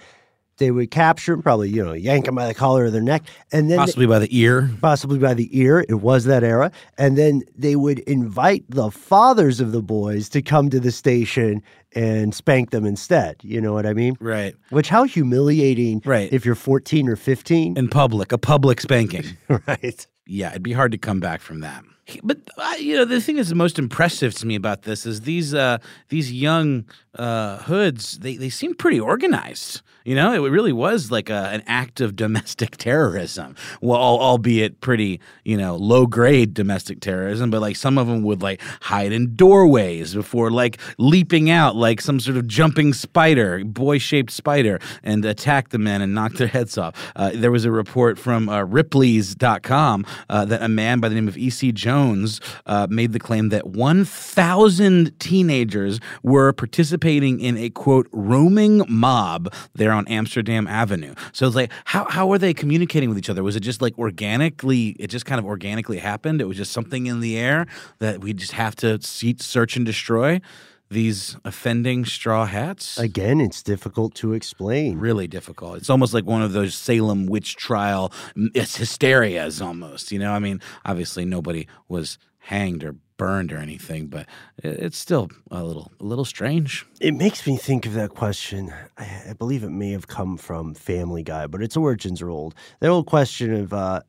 [0.63, 3.23] they would capture them, probably you know yank them by the collar of their neck,
[3.51, 4.69] and then Possibly by the ear.
[4.81, 5.85] possibly by the ear.
[5.89, 6.71] It was that era.
[6.97, 11.61] And then they would invite the fathers of the boys to come to the station
[11.95, 13.35] and spank them instead.
[13.43, 14.15] You know what I mean?
[14.19, 14.55] Right.
[14.69, 16.31] Which, how humiliating Right.
[16.31, 17.77] if you're 14 or 15.
[17.77, 19.25] In public, a public spanking.
[19.67, 20.07] right.
[20.25, 21.83] yeah, it'd be hard to come back from that.
[22.23, 25.53] But uh, you know, the thing that's most impressive to me about this is these
[25.53, 25.77] uh,
[26.09, 26.83] these young
[27.15, 28.19] uh, hoods.
[28.19, 29.81] They they seem pretty organized.
[30.05, 33.55] You know, it really was like a, an act of domestic terrorism.
[33.81, 37.51] Well, albeit pretty you know low grade domestic terrorism.
[37.51, 42.01] But like some of them would like hide in doorways before like leaping out like
[42.01, 46.47] some sort of jumping spider, boy shaped spider, and attack the men and knock their
[46.47, 47.11] heads off.
[47.15, 51.27] Uh, there was a report from uh, Ripley's.com uh, that a man by the name
[51.27, 51.71] of E.C.
[51.71, 59.53] Jones uh, made the claim that 1,000 teenagers were participating in a quote roaming mob
[59.73, 61.13] there on Amsterdam Avenue.
[61.31, 63.43] So it's like, how, how are they communicating with each other?
[63.43, 66.41] Was it just like organically, it just kind of organically happened?
[66.41, 67.67] It was just something in the air
[67.99, 70.41] that we just have to see, search and destroy?
[70.89, 72.97] these offending straw hats?
[72.97, 74.99] Again, it's difficult to explain.
[74.99, 75.77] really difficult.
[75.77, 78.13] It's almost like one of those Salem witch trial.
[78.35, 80.11] It's hysterias almost.
[80.11, 84.27] You know, I mean, obviously nobody was hanged or burned or anything, but
[84.63, 86.85] it's still a little a little strange.
[86.99, 88.73] It makes me think of that question.
[88.97, 92.55] I, I believe it may have come from Family Guy, but its origins are old.
[92.79, 94.01] The old question of uh,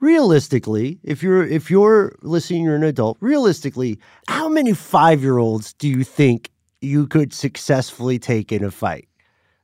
[0.00, 3.16] realistically, if you're if you're listening, you're an adult.
[3.20, 3.98] Realistically,
[4.28, 6.50] how many five year olds do you think
[6.80, 9.08] you could successfully take in a fight?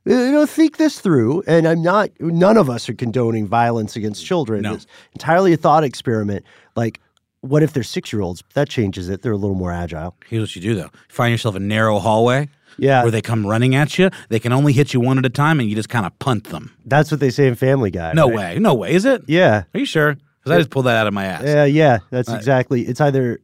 [0.09, 1.43] You know, think this through.
[1.47, 2.11] And I'm not.
[2.18, 4.62] None of us are condoning violence against children.
[4.62, 4.74] No.
[4.74, 6.47] It's entirely a thought experiment.
[6.76, 7.01] Like,
[7.41, 8.43] what if they're six year olds?
[8.55, 9.22] That changes it.
[9.22, 10.14] They're a little more agile.
[10.28, 12.49] Here's what you do though: find yourself a narrow hallway.
[12.80, 13.03] Yeah.
[13.03, 15.59] Where they come running at you, they can only hit you one at a time,
[15.59, 16.76] and you just kind of punt them.
[16.86, 18.12] That's what they say in Family Guy.
[18.12, 18.55] No right?
[18.55, 19.22] way, no way, is it?
[19.26, 19.64] Yeah.
[19.74, 20.14] Are you sure?
[20.14, 21.43] Because I just pulled that out of my ass.
[21.45, 22.82] Yeah, yeah, that's Uh, exactly.
[22.82, 23.41] It's either,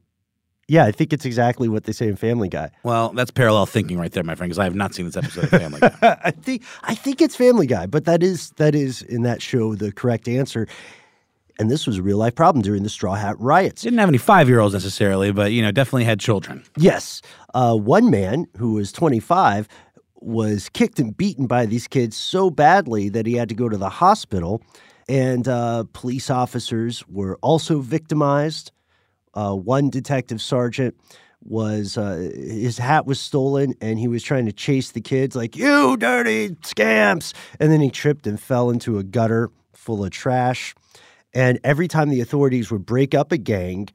[0.69, 2.71] yeah, I think it's exactly what they say in Family Guy.
[2.85, 4.49] Well, that's parallel thinking right there, my friend.
[4.51, 5.97] Because I have not seen this episode of Family Guy.
[6.25, 9.75] I think I think it's Family Guy, but that is that is in that show
[9.75, 10.69] the correct answer.
[11.59, 13.83] And this was a real life problem during the Straw Hat riots.
[13.83, 16.65] Didn't have any five year olds necessarily, but you know, definitely had children.
[16.77, 17.23] Yes,
[17.55, 19.69] uh, one man who was 25
[20.17, 23.77] was kicked and beaten by these kids so badly that he had to go to
[23.77, 24.63] the hospital,
[25.09, 28.73] and uh, police officers were also victimized.
[29.35, 30.97] Uh, one detective sergeant
[31.43, 35.57] was uh, his hat was stolen, and he was trying to chase the kids like
[35.57, 40.75] "you dirty scamps," and then he tripped and fell into a gutter full of trash.
[41.35, 43.89] And every time the authorities would break up a gang,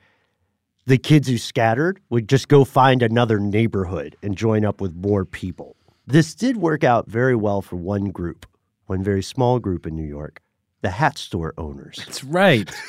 [0.86, 5.24] the kids who scattered would just go find another neighborhood and join up with more
[5.24, 5.76] people.
[6.06, 8.46] This did work out very well for one group,
[8.88, 10.42] one very small group in New York,
[10.82, 11.96] the hat store owners.
[11.98, 12.70] That's right.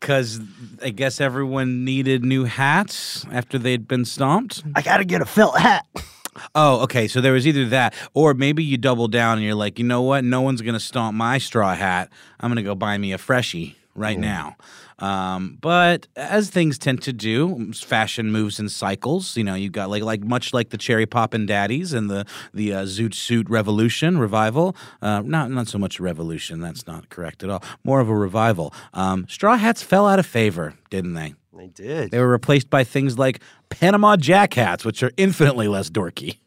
[0.00, 0.40] Because
[0.82, 4.64] I guess everyone needed new hats after they'd been stomped.
[4.74, 5.86] I got to get a felt hat.
[6.54, 7.08] Oh, okay.
[7.08, 10.02] So there was either that, or maybe you double down and you're like, you know
[10.02, 10.24] what?
[10.24, 12.10] No one's gonna stomp my straw hat.
[12.40, 14.56] I'm gonna go buy me a freshie right now.
[14.98, 19.36] Um, but as things tend to do, fashion moves in cycles.
[19.36, 22.24] You know, you got like like much like the cherry poppin' daddies and the
[22.54, 24.76] the uh, zoot suit revolution revival.
[25.00, 26.60] Uh, not not so much a revolution.
[26.60, 27.62] That's not correct at all.
[27.84, 28.72] More of a revival.
[28.94, 31.34] Um, straw hats fell out of favor, didn't they?
[31.58, 32.10] I did.
[32.10, 36.38] They were replaced by things like Panama Jack hats, which are infinitely less dorky.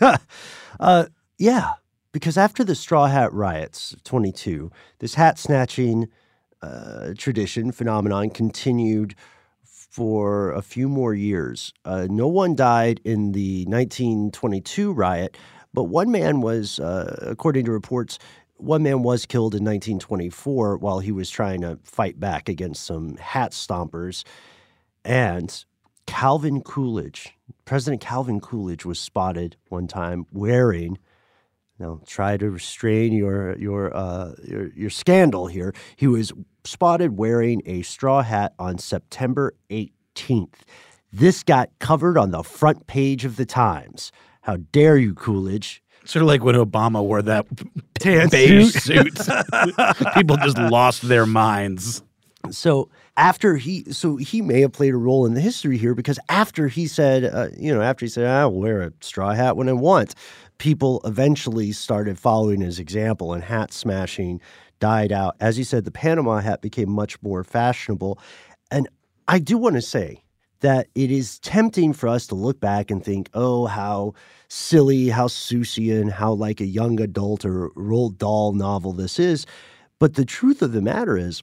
[0.78, 1.06] Uh,
[1.38, 1.70] yeah,
[2.12, 6.08] because after the Straw Hat riots, of 22, this hat snatching
[6.60, 9.14] uh, tradition phenomenon continued
[9.64, 11.72] for a few more years.
[11.86, 15.36] Uh, no one died in the 1922 riot,
[15.72, 18.18] but one man was, uh, according to reports,
[18.58, 23.16] one man was killed in 1924 while he was trying to fight back against some
[23.16, 24.24] hat stompers.
[25.04, 25.64] And
[26.06, 27.34] Calvin Coolidge,
[27.64, 30.98] President Calvin Coolidge was spotted one time wearing.
[31.78, 35.74] Now, try to restrain your your uh, your, your scandal here.
[35.96, 36.32] He was
[36.64, 40.60] spotted wearing a straw hat on September 18th.
[41.12, 44.10] This got covered on the front page of the Times.
[44.42, 45.82] How dare you, Coolidge?
[46.06, 47.46] Sort of like when Obama wore that
[47.98, 49.18] Tan beige suit.
[49.18, 49.44] suit.
[50.14, 52.02] People just lost their minds.
[52.50, 56.18] So after he, so he may have played a role in the history here because
[56.28, 59.68] after he said, uh, you know, after he said, "I'll wear a straw hat when
[59.68, 60.14] I want,"
[60.58, 64.40] people eventually started following his example, and hat smashing
[64.78, 65.34] died out.
[65.40, 68.20] As you said, the Panama hat became much more fashionable,
[68.70, 68.88] and
[69.26, 70.22] I do want to say
[70.60, 74.14] that it is tempting for us to look back and think, oh, how
[74.48, 79.46] silly, how Seussian, how like a young adult or Roald Dahl novel this is.
[79.98, 81.42] But the truth of the matter is,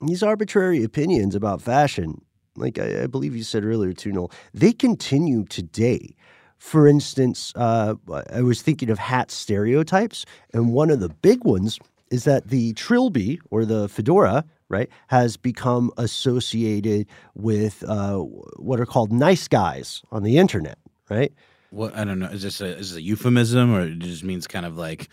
[0.00, 2.22] these arbitrary opinions about fashion,
[2.56, 6.14] like I, I believe you said earlier too, Noel, they continue today.
[6.58, 7.94] For instance, uh,
[8.32, 11.78] I was thinking of hat stereotypes, and one of the big ones
[12.10, 18.86] is that the trilby or the fedora, right, has become associated with uh, what are
[18.86, 20.78] called nice guys on the internet,
[21.08, 21.32] right?
[21.70, 22.26] What I don't know.
[22.26, 25.08] Is this a is this a euphemism or it just means kind of like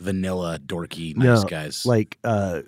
[0.00, 1.84] vanilla dorky nice No, guys?
[1.86, 2.62] like uh,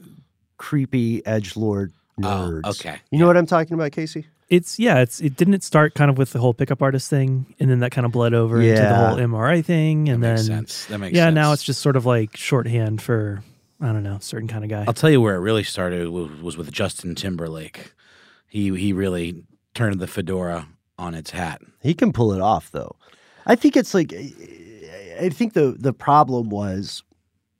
[0.57, 2.22] creepy edge lord Oh,
[2.62, 2.66] nerds.
[2.78, 2.99] okay.
[3.11, 4.26] You know what I'm talking about, Casey?
[4.51, 7.55] It's yeah, it's it didn't it start kind of with the whole pickup artist thing,
[7.59, 10.45] and then that kind of bled over into the whole MRA thing, and that then
[10.45, 10.84] sense.
[10.86, 11.34] That makes yeah, sense.
[11.34, 13.43] now it's just sort of like shorthand for
[13.80, 14.84] I don't know, certain kind of guy.
[14.86, 17.95] I'll tell you where it really started was, was with Justin Timberlake.
[18.49, 20.66] He he really turned the fedora
[20.99, 21.62] on its hat.
[21.80, 22.97] He can pull it off, though.
[23.47, 27.03] I think it's like I think the the problem was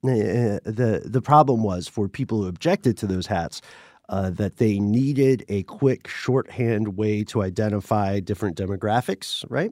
[0.03, 3.61] uh, the the problem was for people who objected to those hats
[4.09, 9.71] uh, that they needed a quick shorthand way to identify different demographics, right?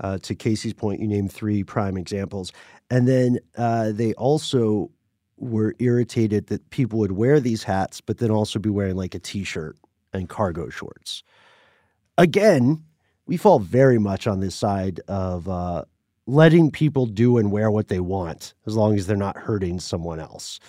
[0.00, 2.52] Uh, to Casey's point, you named three prime examples.
[2.90, 4.90] And then uh, they also
[5.38, 9.18] were irritated that people would wear these hats, but then also be wearing like a
[9.18, 9.76] t shirt
[10.12, 11.22] and cargo shorts.
[12.18, 12.82] Again,
[13.26, 15.84] we fall very much on this side of uh,
[16.26, 20.20] letting people do and wear what they want as long as they're not hurting someone
[20.20, 20.60] else.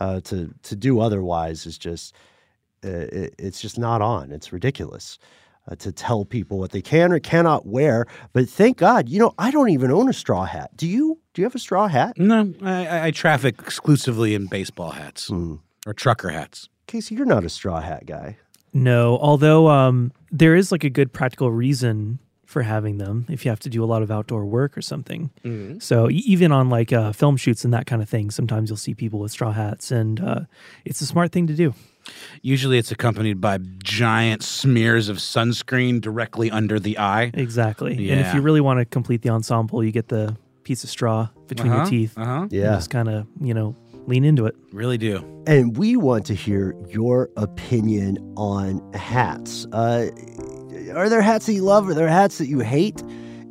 [0.00, 2.14] Uh, to to do otherwise is just
[2.84, 4.32] uh, it, it's just not on.
[4.32, 5.18] It's ridiculous
[5.70, 8.06] uh, to tell people what they can or cannot wear.
[8.32, 10.70] But thank God, you know, I don't even own a straw hat.
[10.76, 11.18] Do you?
[11.34, 12.16] Do you have a straw hat?
[12.18, 15.30] No, I, I- I traffic exclusively in baseball hats
[15.86, 16.68] or trucker hats.
[16.86, 18.38] Casey, you're not a straw hat guy.
[18.72, 23.50] No, although um, there is like a good practical reason for having them if you
[23.50, 25.30] have to do a lot of outdoor work or something.
[25.80, 28.76] So e- even on like uh, film shoots and that kind of thing, sometimes you'll
[28.76, 30.40] see people with straw hats, and uh,
[30.84, 31.74] it's a smart thing to do.
[32.42, 37.30] Usually it's accompanied by giant smears of sunscreen directly under the eye.
[37.32, 38.10] Exactly.
[38.10, 41.28] And if you really want to complete the ensemble, you get the piece of straw
[41.46, 42.18] between your Uh-huh, teeth.
[42.18, 42.48] Uh-huh.
[42.50, 42.74] Yeah.
[42.74, 44.54] Just kind of, you know, lean into it.
[44.72, 45.18] Really do.
[45.46, 49.66] And we want to hear your opinion on hats.
[49.72, 50.10] Uh,
[50.94, 51.88] are there hats that you love?
[51.88, 53.02] Are there hats that you hate?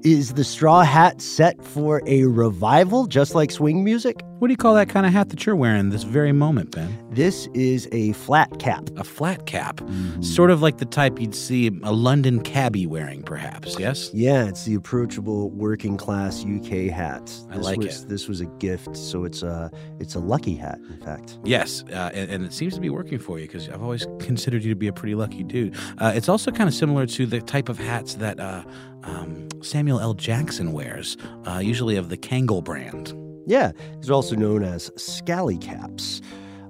[0.03, 4.23] Is the straw hat set for a revival, just like swing music?
[4.41, 6.97] What do you call that kind of hat that you're wearing this very moment, Ben?
[7.11, 8.89] This is a flat cap.
[8.97, 9.77] A flat cap.
[9.77, 10.23] Mm-hmm.
[10.23, 14.09] Sort of like the type you'd see a London cabbie wearing, perhaps, yes?
[14.15, 17.31] Yeah, it's the approachable working class UK hat.
[17.51, 18.09] I This like was, it.
[18.09, 19.69] This was a gift, so it's a
[19.99, 21.37] it's a lucky hat, in fact.
[21.43, 24.63] Yes, uh, and, and it seems to be working for you because I've always considered
[24.63, 25.75] you to be a pretty lucky dude.
[25.99, 28.63] Uh, it's also kind of similar to the type of hats that uh,
[29.03, 30.15] um, Samuel L.
[30.15, 31.15] Jackson wears,
[31.45, 33.20] uh, usually of the Kangol brand.
[33.45, 36.21] Yeah, these are also known as scally caps.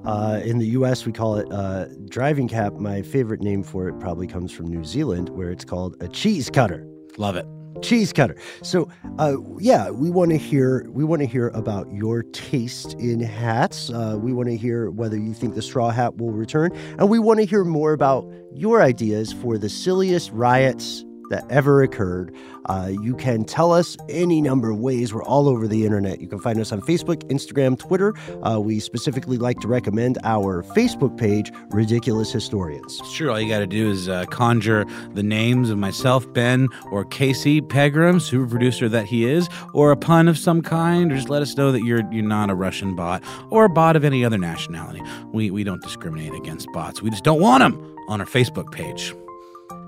[0.05, 2.73] Uh, in the U.S., we call it uh, driving cap.
[2.73, 6.49] My favorite name for it probably comes from New Zealand, where it's called a cheese
[6.49, 6.87] cutter.
[7.17, 7.45] Love it.
[7.83, 8.35] Cheese cutter.
[8.63, 13.19] So, uh, yeah, we want to hear we want to hear about your taste in
[13.19, 13.89] hats.
[13.89, 17.19] Uh, we want to hear whether you think the straw hat will return, and we
[17.19, 22.33] want to hear more about your ideas for the silliest riots that ever occurred.
[22.65, 25.13] Uh, you can tell us any number of ways.
[25.13, 26.21] We're all over the internet.
[26.21, 28.13] You can find us on Facebook, Instagram, Twitter.
[28.43, 33.01] Uh, we specifically like to recommend our Facebook page, Ridiculous Historians.
[33.09, 37.03] Sure, all you got to do is uh, conjure the names of myself, Ben, or
[37.05, 41.29] Casey Pegram, super producer that he is, or a pun of some kind, or just
[41.29, 44.23] let us know that you're you're not a Russian bot or a bot of any
[44.23, 45.01] other nationality.
[45.33, 47.01] We we don't discriminate against bots.
[47.01, 49.15] We just don't want them on our Facebook page.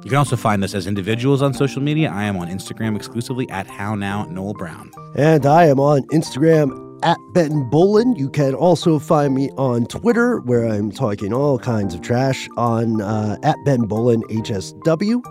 [0.04, 2.10] You can also find us as individuals on social media.
[2.10, 4.92] I am on Instagram exclusively at How Now Noel Brown.
[5.16, 8.16] And I am on Instagram at Benton Bowlin.
[8.16, 13.02] You can also find me on Twitter, where I'm talking all kinds of trash on
[13.02, 15.22] uh, at Ben Bowlin HSW.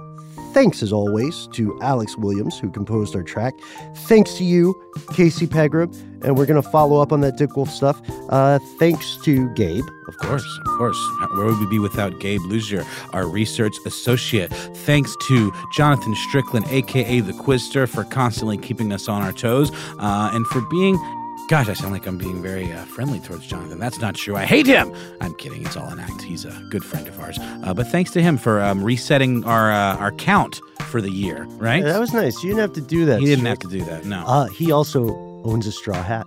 [0.53, 3.55] Thanks as always to Alex Williams, who composed our track.
[3.94, 4.74] Thanks to you,
[5.14, 5.90] Casey Pegram.
[6.22, 8.00] And we're going to follow up on that Dick Wolf stuff.
[8.28, 10.98] Uh, thanks to Gabe, Of course, of course.
[11.34, 14.53] Where would we be without Gabe Lusier, our research associate?
[14.53, 20.30] Thanks to Jonathan Strickland, aka the Quizster, for constantly keeping us on our toes uh,
[20.32, 21.21] and for being.
[21.53, 23.78] Gosh, I sound like I'm being very uh, friendly towards Jonathan.
[23.78, 24.36] That's not true.
[24.36, 24.90] I hate him.
[25.20, 25.66] I'm kidding.
[25.66, 26.22] It's all an act.
[26.22, 27.38] He's a good friend of ours.
[27.38, 31.44] Uh, but thanks to him for um, resetting our uh, our count for the year.
[31.59, 31.84] Right?
[31.84, 32.42] That was nice.
[32.42, 33.20] You didn't have to do that.
[33.20, 34.07] he didn't have to do that.
[34.07, 36.26] No, Uh, he also owns a straw hat.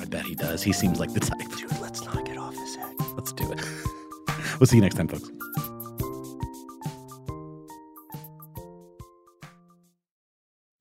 [0.00, 0.62] I bet he does.
[0.62, 1.38] He seems like the type.
[1.58, 2.94] Dude, let's knock it off his head.
[3.14, 3.60] Let's do it.
[4.58, 5.30] we'll see you next time, folks.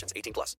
[0.00, 0.12] conditions.
[0.16, 0.56] 18 plus.